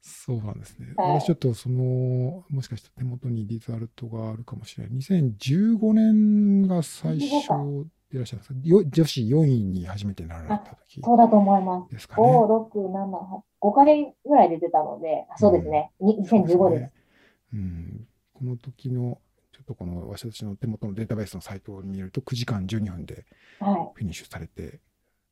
[0.00, 0.94] そうなんですね。
[0.96, 4.98] はい私ちょっとその、もしかしたら手元にリザルトがあるかもしれない。
[4.98, 8.60] 2015年が最初でいらっしゃるんですか？
[8.62, 11.90] よ女子4位に初めてなられた時そうだと思います。
[11.90, 12.22] 5、ですかね。
[12.22, 15.90] 6、7、8、5回ぐらいで出たので、あそうですね。
[16.00, 16.94] に2015です。
[17.54, 19.18] うん、この時の、
[19.52, 23.24] ちょっとこの私の手元のデータベースのサイトを見ると、9時間12分で
[23.60, 24.80] はフィニッシュされて、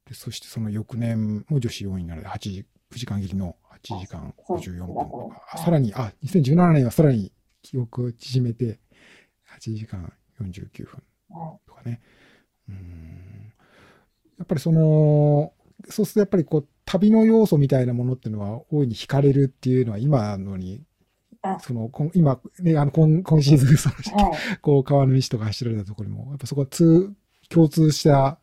[0.07, 8.79] でそしてその翌年も女子4位になられて、8時、9時間切りの8時間そう54分だと思うあさらに、あ、2017年はさらに記憶を縮めて、
[9.59, 11.33] 8時間49分い。
[11.33, 12.01] はいとかね。
[12.71, 13.53] うん。
[14.39, 15.53] やっぱりその、
[15.89, 20.83] そうするとやっぱりこう、旅の要素みたいなものっていうのは大いに惹かれるっていうのは今のに、
[21.61, 23.95] その、今、ね、あの、今、今シーズン、その、
[24.29, 27.15] はい、こう、川の道とか走られたところにも、やっぱそこは通、
[27.49, 28.39] 共通した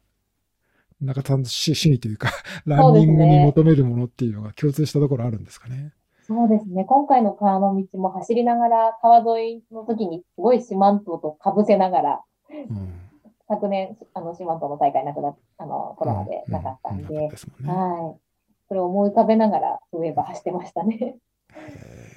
[1.01, 2.31] 中田さんの趣味というか、
[2.65, 5.93] ランニングに求めるものっていうのが共通したところあるんですかね。
[6.23, 6.85] そうですね。
[6.85, 12.21] 今回の川の道も走りながら、川沿いの時にすごい四万十と被せながら、
[12.69, 13.06] うん、
[13.47, 17.31] 昨年、あの、四万十の大会なくなあの、コロナでなかったんで、うんうんね、
[17.65, 18.19] はい。
[18.67, 21.17] それを思い浮かべながら、そういえば走ってましたね。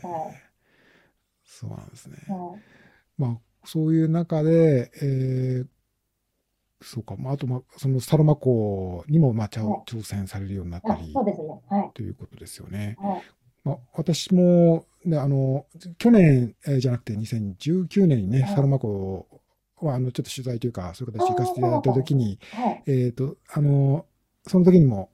[0.03, 0.51] はい。
[1.45, 2.17] そうなんですね。
[2.29, 2.61] はい、
[3.19, 5.67] まあ、そういう中で、えー、
[6.83, 7.15] そうか。
[7.17, 11.61] まあ、あと、まあ、そのサロマ湖にも、まあ、挑戦されるようになったり、そうですね。
[11.69, 11.91] はい。
[11.95, 12.97] ということですよね。
[12.99, 13.23] はい。
[13.63, 15.67] まあ、私も、ね、あの、
[15.99, 19.40] 去年、えー、じゃなくて2019年にね、サロマ湖は、
[19.83, 22.39] あの、ちょっと取材というか、そういう形で行かせていただいたときに、
[22.87, 24.07] えっ、ー、と、あの、
[24.47, 25.11] その時にも、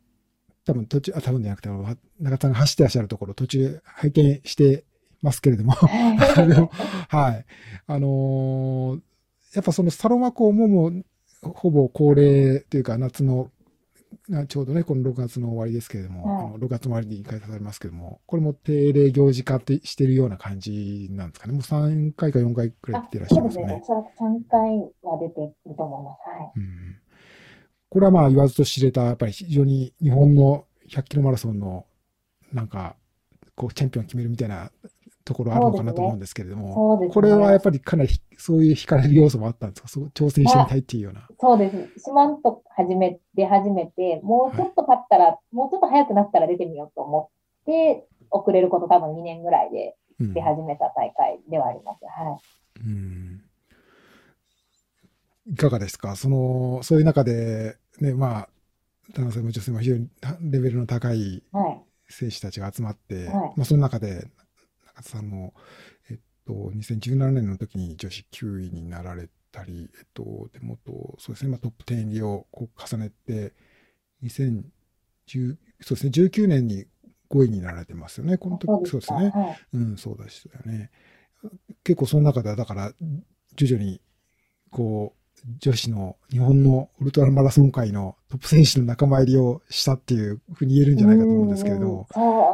[0.64, 1.96] 多分途中、あ、多分じゃなくて、中
[2.38, 4.84] 田さんが走ってらっしゃるところ、途中拝見して
[5.22, 7.44] ますけれども、はい。
[7.86, 9.00] あのー、
[9.54, 11.04] やっぱそのサロマ湖ももう、
[11.42, 13.50] ほぼ恒例というか、夏の、
[14.48, 21.52] ちょうどね、この6月の終わりですけれども、はい、あの6月終わりに開催されますけれども、これも定例行事化ってしてるような感じなんですかね。
[21.52, 23.64] もう3回か4回くらい出てらっしゃいますね。
[23.64, 23.82] そうですね。
[23.82, 24.60] おそらく3回
[25.02, 26.40] は出てると思います。
[26.40, 26.52] はい。
[26.56, 26.96] うん、
[27.88, 31.86] これはまあ言わずと知れた、やっぱり非常に日本の100キロマラソンの、
[32.52, 32.96] なんか、
[33.54, 34.70] こう、チャンピオンを決めるみたいな
[35.26, 39.88] ところあるのかなと思うんですけれども、ねね、これはやっぱりかなりそういう惹かれる要素もあったんですか？
[39.88, 41.28] そう挑戦してみたいっていうような。
[41.38, 42.06] そうです。
[42.06, 47.30] 四万と始め、出始めて、もうちょっと経ったら、はい、もうちょっと早くなったら出てみようと思
[47.62, 51.98] って、遅れること多分2年ぐらいで出始めた大会ではあります。
[52.02, 52.40] うん、はい。
[52.86, 53.42] うん
[55.48, 56.16] いかがですか？
[56.16, 58.48] その、そういう中で、ね、まあ、
[59.14, 60.08] 男性も女性も非常に
[60.40, 61.44] レベルの高い
[62.08, 64.26] 選手たちが集まって、はい、まあ、その中で、
[65.02, 65.54] さんも、
[66.10, 73.54] えっと、2017年の時に女子9位になられたり、えっと、でもと、そうですね、まあ、トップ10入りをこう重ねて、
[74.22, 76.86] 2010、そうですね、19年に
[77.30, 79.30] 5位になられてますよね、この時、そうですね。
[79.30, 80.90] はい、うん、そうでしたよね。
[81.84, 82.92] 結構その中では、だから、
[83.56, 84.00] 徐々に、
[84.70, 85.20] こう、
[85.60, 92.08] 女子の日本のウルトラマラソン界のトップ選手の仲間入りをしたっていうふうに言えるんじゃないかと思うんですけれども、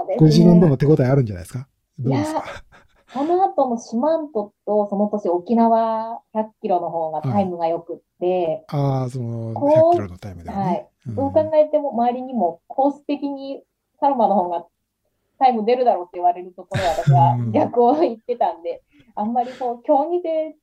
[0.08, 1.68] ね、ご自分でも手応えあるんじゃないですか？
[2.02, 2.44] どうですか？
[3.12, 10.88] その後の四万十とその年沖縄100キロの方がタイムが良くって、ああ、その100キロのタイムで、ね、はい。
[11.08, 13.62] うん、どう考えても周りにもコース的に
[14.00, 14.64] サロマの方が
[15.38, 18.82] タイム出るだろうって言われるところは私は逆を言ってたんで、
[19.14, 20.56] あんまりこう競技性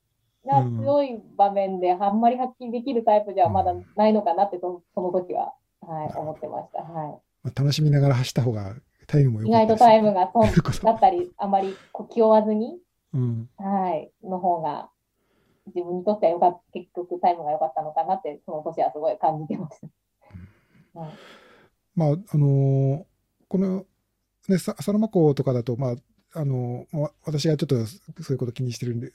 [0.48, 6.82] が強い場面であんまり発揮できるタイプではまだないのかなってその時は、はい、思ってました。
[6.82, 7.52] はい。
[7.56, 8.74] 楽しみながら走った方が
[9.10, 10.46] タイムも意外とタイムがそう
[10.84, 11.76] だったり、あまり
[12.14, 12.78] 気負わずに、
[13.14, 14.90] うん、はい、の方が、
[15.68, 19.88] 自分にとってはよかった、結局タイムが良かったのかなって、その年はすごい感じてました。
[20.96, 21.10] うん、
[21.96, 23.04] まあ、あのー、
[23.48, 23.86] この、
[24.48, 25.96] ね、ササロマ湖とかだと、まあ、
[26.36, 26.86] あの、
[27.26, 29.12] 私がちょっとそういうこと気にしてるんで、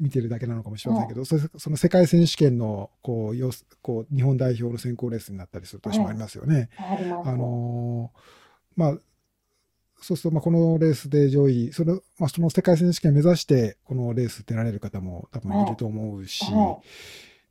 [0.00, 6.68] 見てるだけなのかもしれませんけど、はい、その世界選手権のこうよこう日本代表の選考レースになったりする年もありますよね。
[6.74, 8.10] はい、あの
[8.74, 8.98] まあ、
[10.02, 16.80] そうすると、まあ、このレースで上位、その、まあ、その世界選手権を目指して、このレース出られる方も多分いると思うし、は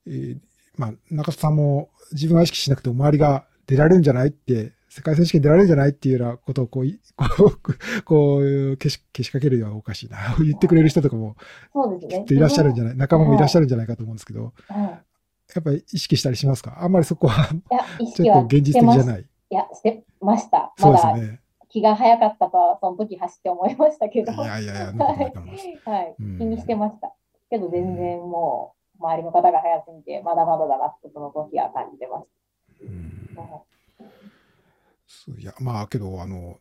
[0.06, 0.38] い、えー、
[0.78, 6.86] まあ、中田さんも自分は意識しなくても周りが出られるんじゃないって世界選手権出られるんじゃないっていうようなことをこう、
[7.16, 10.18] こう、こう、消し、消しかけるようはおかしいな。
[10.40, 11.38] 言ってくれる人とかも、
[11.72, 12.26] そうですね。
[12.30, 14.84] いらっしゃるんじゃない、仲間もいらっしゃるんじゃないかと思うんですけど、はい、
[15.56, 16.84] やっぱり意識したりしますか？
[16.84, 17.48] あんまりそこは、
[18.16, 19.22] ちょっと現実的じゃない。
[19.22, 20.74] いや、してました。
[20.80, 21.41] まだ、ね、
[21.72, 24.32] 気が早かったとは、その時走って思いましたけど。
[24.32, 26.16] いやいやいや、はい。
[26.38, 27.14] 気にしてました。
[27.50, 33.42] けど全然もう、周りの方が早すぎて、まだまだだなってその時は感じてました。
[33.42, 33.62] うんはい
[35.38, 36.58] いや、まあ、けど、あの、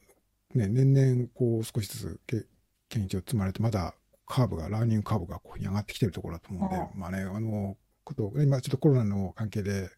[0.55, 2.47] ね、年々、こう、少しずつけ、
[2.89, 3.95] 検知を積まれて、まだ
[4.27, 9.89] カーブが、ラーニングカーブがこうに上がってきてるところだと思うので、まあね、あの、こと、今ちょっとコロナの関係で、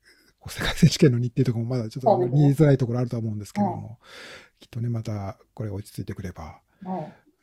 [0.48, 3.98] 世界選手権の日程とかもまだちょっと見えづらいところあると思うんですけども、
[4.61, 6.61] きっとね、またこれが落ち着いてくれば、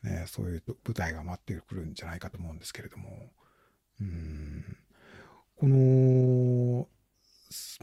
[0.02, 3.08] ね、そういう舞台が待ってくるんじゃないかと思うんですけれども、
[4.00, 4.76] うん、
[5.56, 6.88] この、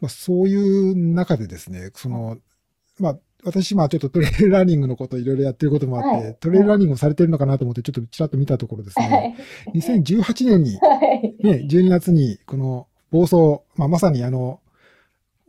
[0.02, 2.38] まあ、そういう中でですね、その、
[3.00, 10.80] まあ、私、まあちょっとトレイルランニングのこといろいろやってることもあって、はい、トレイルランニングをされてるのかなと思って、ちょっとちらっと見たところですね、はい、2018年に、
[11.44, 14.60] ね、12月にこの暴走、まあまさにあの、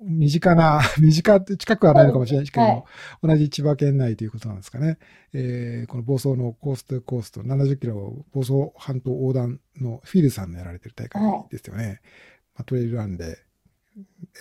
[0.01, 2.85] 身近な、 身近、近くはないのかもしれないですけども、はい
[3.23, 4.99] 同じ千葉県内ということなんですかね。
[5.33, 12.01] えーこの房総のコーストコースト70キロ房総半島横断のフィルさんのやられてる大会ですよね。
[12.55, 13.39] まあ、トレイルランで、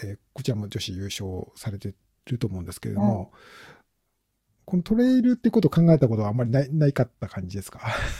[0.03, 1.93] えーこちらも女子優勝されて
[2.27, 3.27] ると思うんですけれども、はい
[4.65, 7.79] このトレイルってことを考えたことはあんまりない、ないかった感じですか？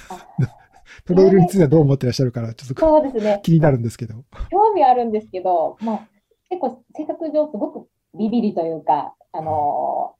[0.10, 0.28] あ
[1.04, 3.41] トレイルについてはどう思ってらっしゃるから、ちょっとそうですね。
[3.43, 4.23] 気になるんですけど。
[4.50, 6.08] 興味あるんですけど、まあ、
[6.50, 10.18] 結構性格上すごくビビりというか、あのー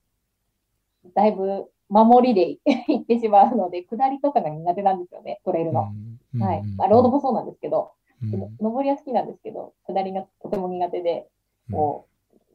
[1.16, 2.60] だいぶ守りで
[2.90, 5.88] 行ってしまうので、下りとかが苦手なんですよね、トレイルの。
[6.34, 6.64] うんはい。
[6.76, 7.92] まあ、ロードもそうなんですけど、
[8.60, 11.30] 登りは好きなんですけど、下りがとても苦手で、
[11.70, 12.06] うんこ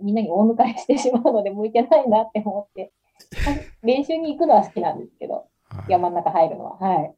[0.01, 2.93] う、みんなに大抜かれしてしまうので、向いてないなって思って、
[3.83, 6.77] 練習に行くのは好きなんですけど、はい山の中入るのは。
[6.77, 7.15] はい。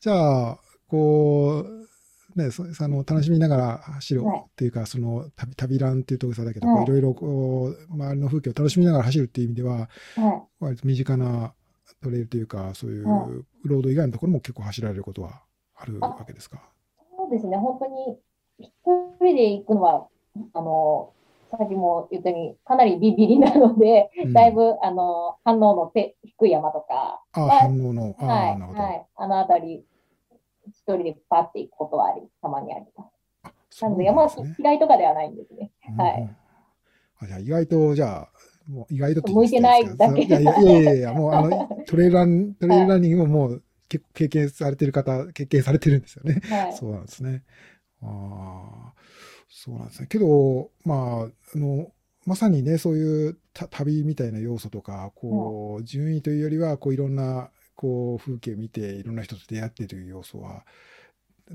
[0.00, 1.87] じゃあ、こう、
[2.38, 4.40] ね、そその楽しみながら走るはい。
[4.40, 6.86] っていうか、その旅旅ランっていうところだけど、はい。
[6.86, 10.64] ろいろこう周りの風景を楽しみながら走るっていう意味では、はい。
[10.64, 11.52] 割と身近な
[12.02, 13.28] トレイルというか、そういうは
[13.64, 15.42] ロード以外のところも結構走られることは
[15.74, 16.62] あるわけですか？
[17.16, 18.18] そうですね、本当に
[18.58, 18.70] 一
[19.20, 20.06] 人で行くのは、
[20.54, 21.12] あの、
[21.50, 24.32] さっきも言ったように、かなりビビりなので、うん。
[24.32, 28.82] だいぶ、あの、反応の手低い山とか、あ反応の、ああ、はい、なるほど。
[28.82, 29.84] はい、あのあたり、
[30.88, 33.04] 一人でパって行くことはあり、たまにありま
[33.74, 33.82] す。
[33.82, 35.70] なので、山はですね嫌いとかではないんですね。
[35.98, 36.28] はい
[37.20, 38.28] あじゃあ意外と、じゃあ、
[38.68, 41.50] もう意外と向いてないだけいやいやいやいやもうあの、
[41.86, 46.40] トレイルラン、トレイルランニングももう結構経験されてる方、経験されてるんですよね。
[46.48, 46.72] はい。
[46.72, 47.42] そうなんですね。
[48.02, 48.92] ああ、
[49.48, 50.06] そうなんですね。
[50.06, 51.92] けど、まあ、あの、
[52.24, 60.66] まさにね、そういうた旅みたいな要素とか、こう、順位というよりは、こう、いろんな、こう、風景を見て、いろんな人と出会ってという要素は、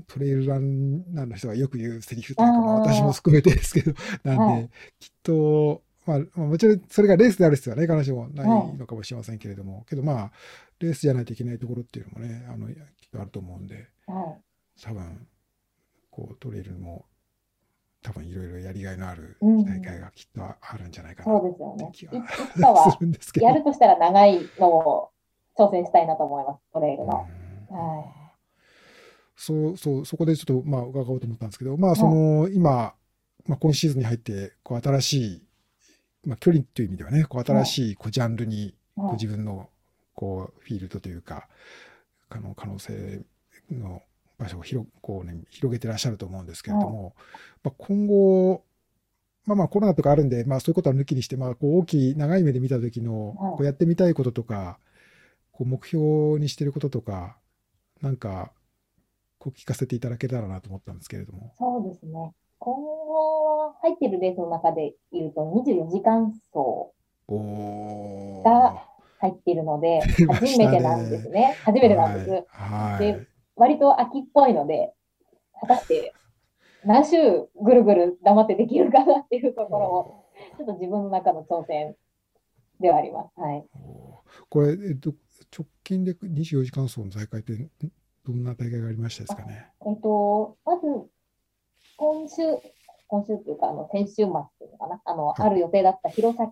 [0.08, 3.92] トレイルランナーの人がよく言うセリフというか、私も含めてですけど、
[4.24, 10.32] なんで、はいきっと、まあ、まあもちろんそれがレースである必要はね、彼女もないのかもしれませんけれども、けどまあ、
[10.80, 12.74] レースじゃないといけないところっていうのもね、あの、きっ
[13.12, 14.38] とあると思うんで、は
[14.78, 14.82] い。
[14.82, 15.26] 多分
[16.10, 17.04] こうトレイルも
[18.02, 21.90] 多分いろいろやりがいのあるうん大会がきっとあるんじゃないかそなうですよね。
[21.92, 22.22] 気いが
[22.92, 23.46] するんですけど。
[23.46, 25.13] やるとしたら長いのを
[25.56, 27.26] 挑戦したいなと思います、トレイルの。
[27.70, 27.76] うん。
[27.76, 28.24] はい。
[29.36, 32.94] そうそうそこでちょっとまあ伺おうと思ったんですけど、まあその今、
[33.46, 35.42] まあ、今シーズンに入ってこう新しい、
[36.26, 39.68] まあ、距離という意味ではねこう新しいこうジャンルにこうはい自分の
[40.14, 41.48] こうフィールドというか
[42.28, 43.22] 可能可能性
[43.70, 44.02] の
[44.38, 47.14] 場所を広こう、ね、広げてらっしゃると思うんですけれども、
[47.62, 48.62] まあ、今後、
[49.46, 53.36] まあまあコロナとかあるんで、まあそういうことは抜きにして、まあこう大きい長い目で見た時の、はい。
[53.36, 54.78] こうやってみたいこととか、
[55.54, 57.38] こう目標にしてることとか、
[58.02, 58.52] なんか、
[59.38, 61.54] こう聞かせていただけたらなと思ったんですけれども。
[61.56, 62.32] そうですね。
[62.58, 66.92] 今後入ってるレースの中で言うと24時間走。
[68.44, 68.84] が
[69.20, 71.56] 入っているので、 初めてなんですね。
[71.64, 72.30] 初めてなんです。
[72.30, 72.44] はい。
[72.48, 74.92] はいで割と秋っぽいので、
[75.60, 76.12] 果たして
[76.84, 80.24] 何周ぐるぐる黙ってできるかなっていうところを、
[80.58, 81.94] ちょっと自分の中の挑戦
[82.80, 83.40] ではあります。
[83.40, 83.64] はい。
[84.48, 85.14] これ、えっと、
[85.56, 87.70] 直近で24時間走の大会って、ん
[88.24, 89.70] どんな大会がありましたですかね？
[89.86, 90.82] えっと、まず、
[91.96, 92.42] 今週、
[93.06, 95.42] 今週っていうか、あの、先週末っていうのかな、あの、はい。
[95.42, 96.48] ある予定だった弘前、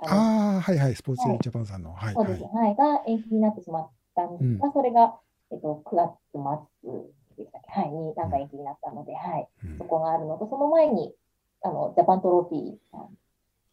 [0.00, 1.92] あの、ああ、はいはい、スポーツはいジャパンさんの。
[1.94, 2.50] はい、はそうですね。
[2.52, 5.18] い。、はい、が延期になってしまったんですが、それが、
[5.50, 6.90] えっと、9月末
[7.38, 9.78] でしたっけ、はい、になんか延期になったので、はい、うん。
[9.78, 11.14] そこがあるのと、その前に、
[11.62, 13.08] あの、ジャパントロフィーさん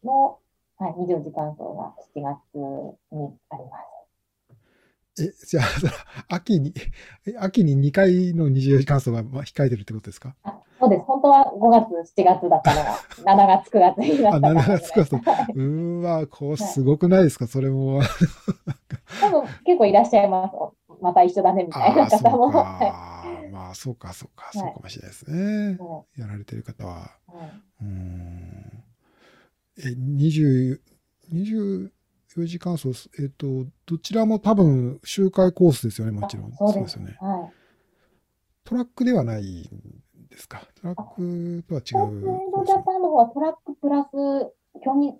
[0.06, 0.38] の、
[0.78, 2.38] はい、24時間走が7月
[3.12, 3.95] にあります。
[5.18, 5.64] え、じゃあ、
[6.36, 6.74] 秋に、
[7.26, 10.34] え秋に2回の24時間走がまあ控えてるってことですか？
[10.42, 11.04] あそうです。
[11.04, 15.52] 本当は5月、7月だったのが、 7月、9月になったあ、かも7月9月。
[15.54, 17.46] うーわ、こう、すごくないですか？
[17.46, 18.02] それも。
[19.20, 20.54] 多分結構いらっしゃいます。
[21.00, 22.52] また一緒だね、みたいな方も。
[23.52, 25.76] まあ、そうか、そうか、いそうかもしれないですね。
[25.78, 27.10] はやられてる方は。
[27.32, 27.50] いはい
[27.80, 28.82] うーん。
[29.78, 30.80] え、20、
[32.36, 36.52] 24時間走、えっと、どちらも多分周回コースですよね、もちろん。
[36.52, 37.16] あそうですよね。
[37.20, 37.52] はい。
[38.64, 40.66] トラックではないんですか？
[40.80, 42.66] トラックとは違うツエンコース？
[42.68, 44.10] ドジャパンの方はトラックプラス
[44.84, 45.14] 競技、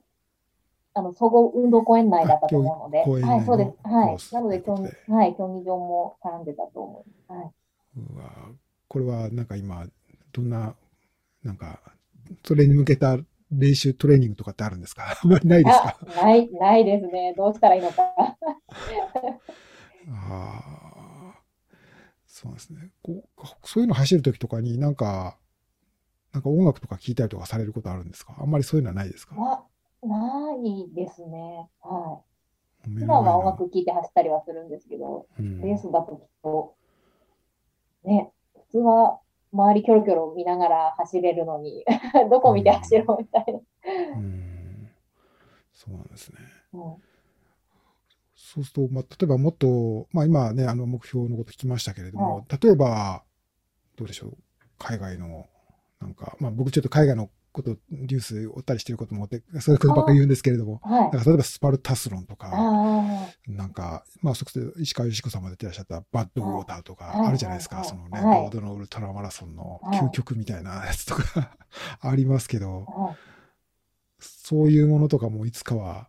[0.95, 3.77] あの、総合運動公園内だったと思うので、のはい、そうです。
[3.85, 4.35] はい。
[4.35, 7.39] なので、競技、はい、競技場も絡んでたと思います。
[7.39, 7.53] はい。
[8.15, 8.31] うわ
[8.89, 9.87] これはなんか今、
[10.33, 10.75] どんな、
[11.43, 11.81] なんか、
[12.45, 13.17] それに向けた
[13.51, 15.05] 練習、トレーニングとかってあるんですか？
[15.23, 15.97] あんまりないですか？
[16.17, 17.35] あ、ない、ないですね。
[17.37, 18.03] どうしたらいいのか。
[20.09, 21.41] ああ、
[22.27, 22.91] そうですね。
[23.03, 25.39] こうそういうの走るときとかになんか、
[26.33, 28.37] なんか音楽とか聴いたりとかされることあるんですか？
[28.39, 29.35] あんまりそういうのはないですか？
[29.37, 29.65] は、
[30.03, 31.69] ないですね。
[31.81, 32.23] は
[32.85, 32.89] い。
[32.89, 36.77] 普普段は音楽聴いて走ったりはするんですけど、うんレースだときっと、
[38.05, 39.19] ね、普通は
[39.53, 41.85] 周りキョロキョロ見ながら走れるのに、
[42.31, 43.61] どこ見て走ろうみたいな。
[44.17, 44.89] うん。
[45.73, 46.39] そうなんですね。
[46.73, 46.81] うん。
[48.35, 53.23] そうすると、まあ、例えばもっと、まあ今ね、あの目標のこと聞きましたけれども、例えば、
[53.97, 54.37] どうでしょう、
[54.79, 55.47] 海外の、
[56.01, 61.01] なんか、まあ僕ちょっと海外のこと、ニュース追ったりしてることもあって、そういうことばっかり言うんですけれども、はい。
[61.01, 67.27] なんか例えばスパルタスロンとか、あなんか、まあ、そこで石川義子さんも出てらっしゃったバッドウォーターとかはい。
[67.29, 67.85] あるじゃないですか、はい。
[67.87, 68.41] そのね、はい。
[68.43, 69.99] ロードのウルトラマラソンのはい。
[70.01, 71.57] 究極みたいなやつとか
[72.01, 72.87] ありますけど。
[74.21, 76.09] そういうものとかもいつかは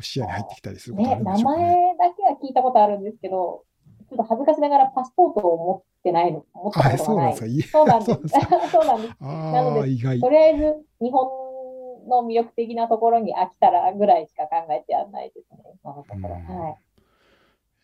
[0.00, 1.64] 視野に入ってきたりすることあるんでしょうかね。
[1.64, 3.64] 前だけは聞いたことあるんですけど、
[4.08, 6.98] ちょっと恥ずかしながらパスポートを持ってないの、持ったあ、ことがない。
[6.98, 7.46] そうなんですか。
[7.46, 8.10] いいそうなんです。
[8.86, 9.14] なんです。
[9.20, 10.18] あなのあ、意外。
[10.20, 11.28] とりあえず、日本
[12.08, 16.34] の魅力的なところに飽きたらぐらいしか考えてはないですね、今のところ。
[16.34, 16.78] うんはい。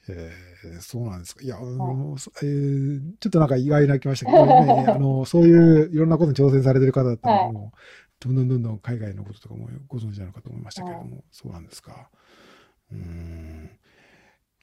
[0.08, 1.42] えーそうなんですか。
[1.44, 7.78] いや、あのそえーちょっとなんか意外になきましたけど、ね、 あの、そういういろんなことに挑戦されてる方だったら、はいもう、
[8.20, 12.10] どんどんどんどん海外のこととかもご存知なのかと思いましたけれども、そうなんですか。
[12.92, 13.70] うーん。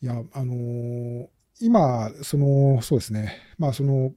[0.01, 1.27] いや、あのー
[1.61, 3.37] 今、その、そうですね。
[3.57, 4.11] まあ、その、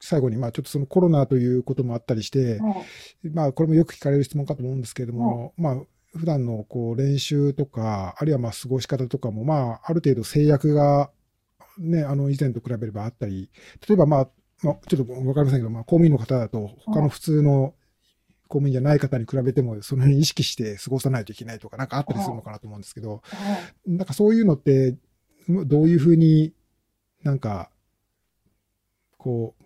[0.00, 2.84] 最後に、まあ、ちょっとそのコロナということもあったりして、は
[3.24, 3.30] い。
[3.30, 5.76] まあ、これもよく聞かれる質問かと思うんですけれども、まあ、
[6.16, 11.10] 普段のこう練習とか、あるいはまあ過ごし方とかも、まあ、ある程度制約が、
[11.78, 13.50] ね、あの、以前と比べればあったり、
[13.88, 14.28] 例えばまあ、
[14.62, 17.74] まあ、ちょっとわかりませんけど、まあ、公務員の方だと、他の普通の
[18.48, 23.90] 公務員じゃない方に比べても、その辺意識して過ごさないといけないとか、なんかあったりするのかなと思うんですけど、はい。
[23.90, 24.96] なんかそういうのって、
[25.48, 26.52] どういうふうに
[27.22, 27.70] なんか、
[29.16, 29.64] こう、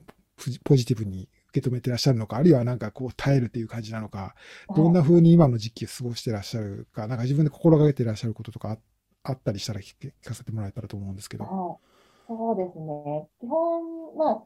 [0.64, 4.34] ポジティブに受け止めてらっしゃるのか、あるいはなんかこう耐えるっていう感じなのか、
[4.74, 8.78] どんな風に今の時期を過ごしてらっしゃるか、なんか自分で心がけてらっしゃることとかあ
[9.24, 11.44] あったりしたら聞聞かせてもらえたらと思うんですけど。
[11.44, 11.92] はい
[12.28, 13.28] そうですね。
[13.40, 14.42] 基本、まあ、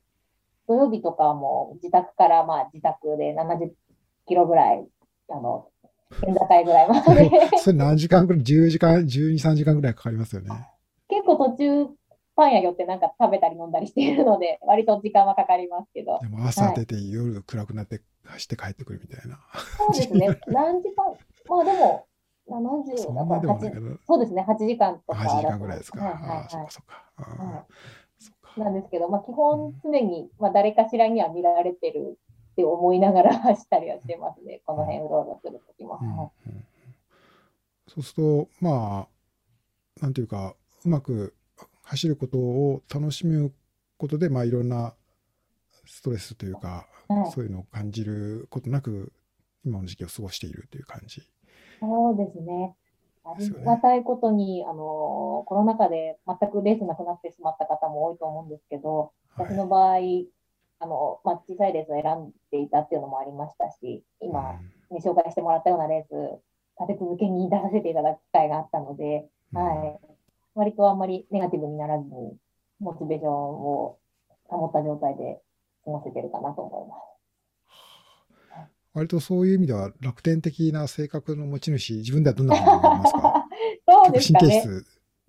[0.67, 3.71] 土曜日とかも自宅から、まあ、自宅で70
[4.27, 4.87] キロぐらい、
[5.29, 5.69] あの、
[6.23, 10.51] 県境ぐらいまでそれ何時間くらい ?10 時間、12、3時間くらいかかりますよね。
[11.27, 11.91] 結構途中、
[12.37, 16.29] パン屋寄ってなんか食べたり飲んだりしているので、 割と時間はかかりますけどで。
[16.29, 19.41] も朝出て夜暗くなって走って帰ってくるみたいな。
[19.77, 20.39] そうですね。
[20.47, 21.17] 何時間、
[21.49, 22.07] まあでも、
[22.49, 26.05] 70そんだから8なでもないけ、ど、そうですね、8時間とか8時間ぐらいですか。
[26.05, 27.67] はいはいああ、そっはかそっか。
[28.19, 28.61] そっかい。
[28.61, 32.19] なんですけど、まあ基本常に、まあ誰かしらには見られてる
[32.53, 34.61] って思いながら走ったりはしてますね。
[34.67, 35.99] この辺うろうろするときも。
[36.01, 36.65] うんはいうん
[37.89, 41.35] そうすると、まあ、なんていうか、うまく
[41.83, 43.53] 走ることを楽しむ
[43.97, 44.95] ことで、まあ、いろんな
[45.87, 46.87] ストレスというか、はい
[47.33, 49.13] そういうのを感じることなく、
[49.65, 51.23] 今の時期を過ごしているという感じ。
[51.79, 52.75] そうですね。
[53.25, 59.99] ありがたいことに、あの、コロナ禍で全くレースなくなってしまった方も多いと思うんですけど、はい私の場合、
[60.81, 64.55] あの、まあ、小さいレースを選んでいたっていうのもありましたし、今、
[64.91, 66.41] ね、紹介してもらったようなレース、
[66.81, 70.16] 立て続けに出させていただく機会があったので、うんはい。
[70.57, 72.37] 割とあんまりネガティブにならずに、
[72.81, 73.99] モチベーションを
[74.45, 75.41] 保った状態で
[75.85, 78.67] 過ごせてるかなと思います。
[78.95, 83.47] 割とそういう意味では楽天的な性格の持ち主、自分ではどんなふうに思いますか？
[83.87, 84.49] そうですかね。
[84.49, 84.87] 神経質、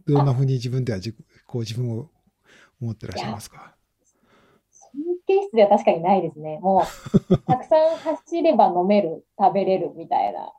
[0.08, 1.14] どんなふうに自分では自
[1.46, 2.10] こう自分を
[2.82, 3.76] 思ってらっしゃいますか？
[4.94, 6.60] 神経質では確かにないですね。
[6.62, 6.84] も
[7.30, 10.54] う、たくさん走れば飲める、食べれるみたいな。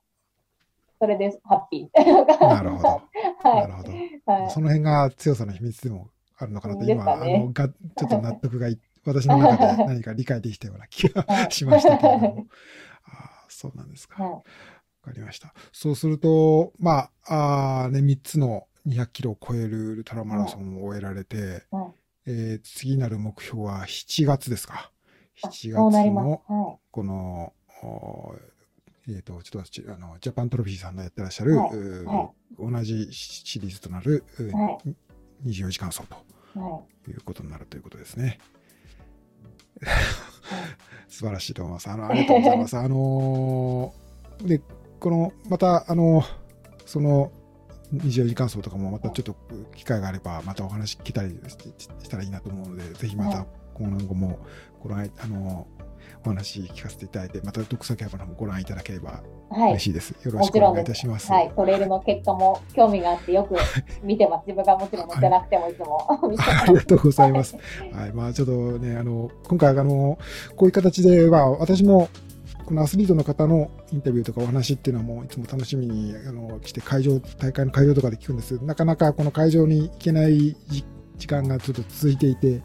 [1.01, 2.49] それでハッピー。
[2.49, 2.89] なるほど。
[3.49, 3.73] はないる。
[3.75, 3.93] ほど。
[4.33, 4.51] はい。
[4.51, 12.47] その辺が強さの秘密でもあるのかなと、今、ねあのがちょっと納得がい、 私の中で何か理解できたような気がしましたけれども。
[13.05, 14.23] ああそうなんですか。
[14.23, 14.43] わはい
[15.03, 15.55] かりました。
[15.73, 21.93] そうすると、まあ、あーね、3つの200キロを超えるウルトラマラソンを終えられて、はい
[22.27, 24.93] えー次なる目標は7月ですか。
[25.43, 26.29] あ7そうなります。
[26.29, 28.35] 月の、はこの、お
[29.09, 31.57] えっ、と、ちょっとち、あの、ジャパントロフィーさんのやってらっしゃる、
[32.59, 34.53] 同じシリーズとなる、うーい。
[34.53, 35.49] はい。
[35.49, 36.17] 24時間走と
[36.61, 37.11] はい。
[37.11, 38.39] いうことになるということですね。
[41.09, 41.89] 素晴らしいと思います。
[41.89, 42.77] あの、ありがとうございます。
[42.79, 44.61] あのーで、
[45.01, 46.23] この、また、あの
[46.87, 47.33] その、
[47.95, 49.35] 24時間走とかもまたちょっと
[49.75, 51.41] 機会があれば、またお話聞けたり
[51.79, 54.39] ししたらいいなと思うので、ぜひまたはい今後も、
[54.81, 55.67] この、あの
[56.25, 59.85] お話聞かせていただいて、また読書キャバの方もご覧いただければはい嬉。
[59.85, 60.11] しいです。
[60.25, 61.33] よろしくお願いいたします。
[61.33, 63.57] はい、トレイルの結果も興味があってよく
[64.03, 64.47] 見てます。
[64.47, 66.07] 自分がもちろん乗ってなくてもいつも。
[66.11, 67.57] ありがとうございます。
[67.93, 68.13] はい。
[68.13, 70.19] まあちょっとね、あの、今回あの、
[70.57, 72.09] こういう形で、まあ私も、
[72.67, 78.63] このアスリートの方のインタビューとかお話っていうのはもういつも楽しみにあの来て会場、大会の会場とかで聞くんです。
[78.63, 80.85] なかなかこの会場に行けないじ
[81.17, 82.63] 時間がちょっと続いていて、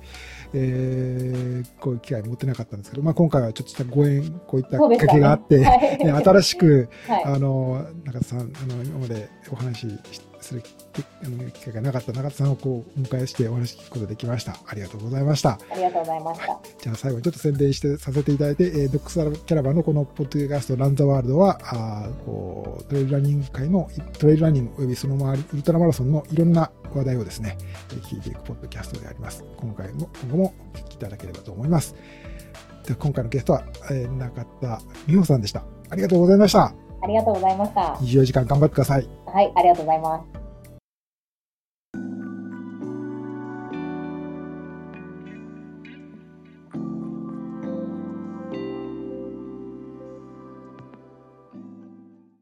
[0.53, 5.97] えーこういう機会持ってなかったんですけど、まあ今回はちょっとしたご縁、こういったきっかけがあって、はい。
[5.97, 7.23] ね新しく、 はい。
[7.25, 14.55] あの中田さん、あの今までお話しする機会がなかった中田さんをこうお迎えしてお話聞くことができました。
[14.67, 15.51] ありがとうございました。
[15.51, 16.59] ありがとうございました。
[16.81, 19.15] じゃあ最後にちょっと宣伝してさせていただいて、えードックス
[19.45, 23.89] キャラバンのこのポッドキャストランザワールドは、あーこうトレイルランニング界の
[24.19, 27.57] トレイルランニングおよびその周りウルトラマラソンのいろんな話題をですね、
[27.91, 29.43] えー聞いていくポッドキャストであります。
[29.57, 31.95] 今回も、今後もお聞きいただければと思います。
[32.85, 35.63] で今回のゲストは、えー中田美穂さんでした。
[35.89, 36.82] ありがとうございました。
[37.03, 37.81] ありがとうございました。
[38.01, 39.07] 24時間頑張ってください。
[39.25, 40.52] はい、ありがとうございます。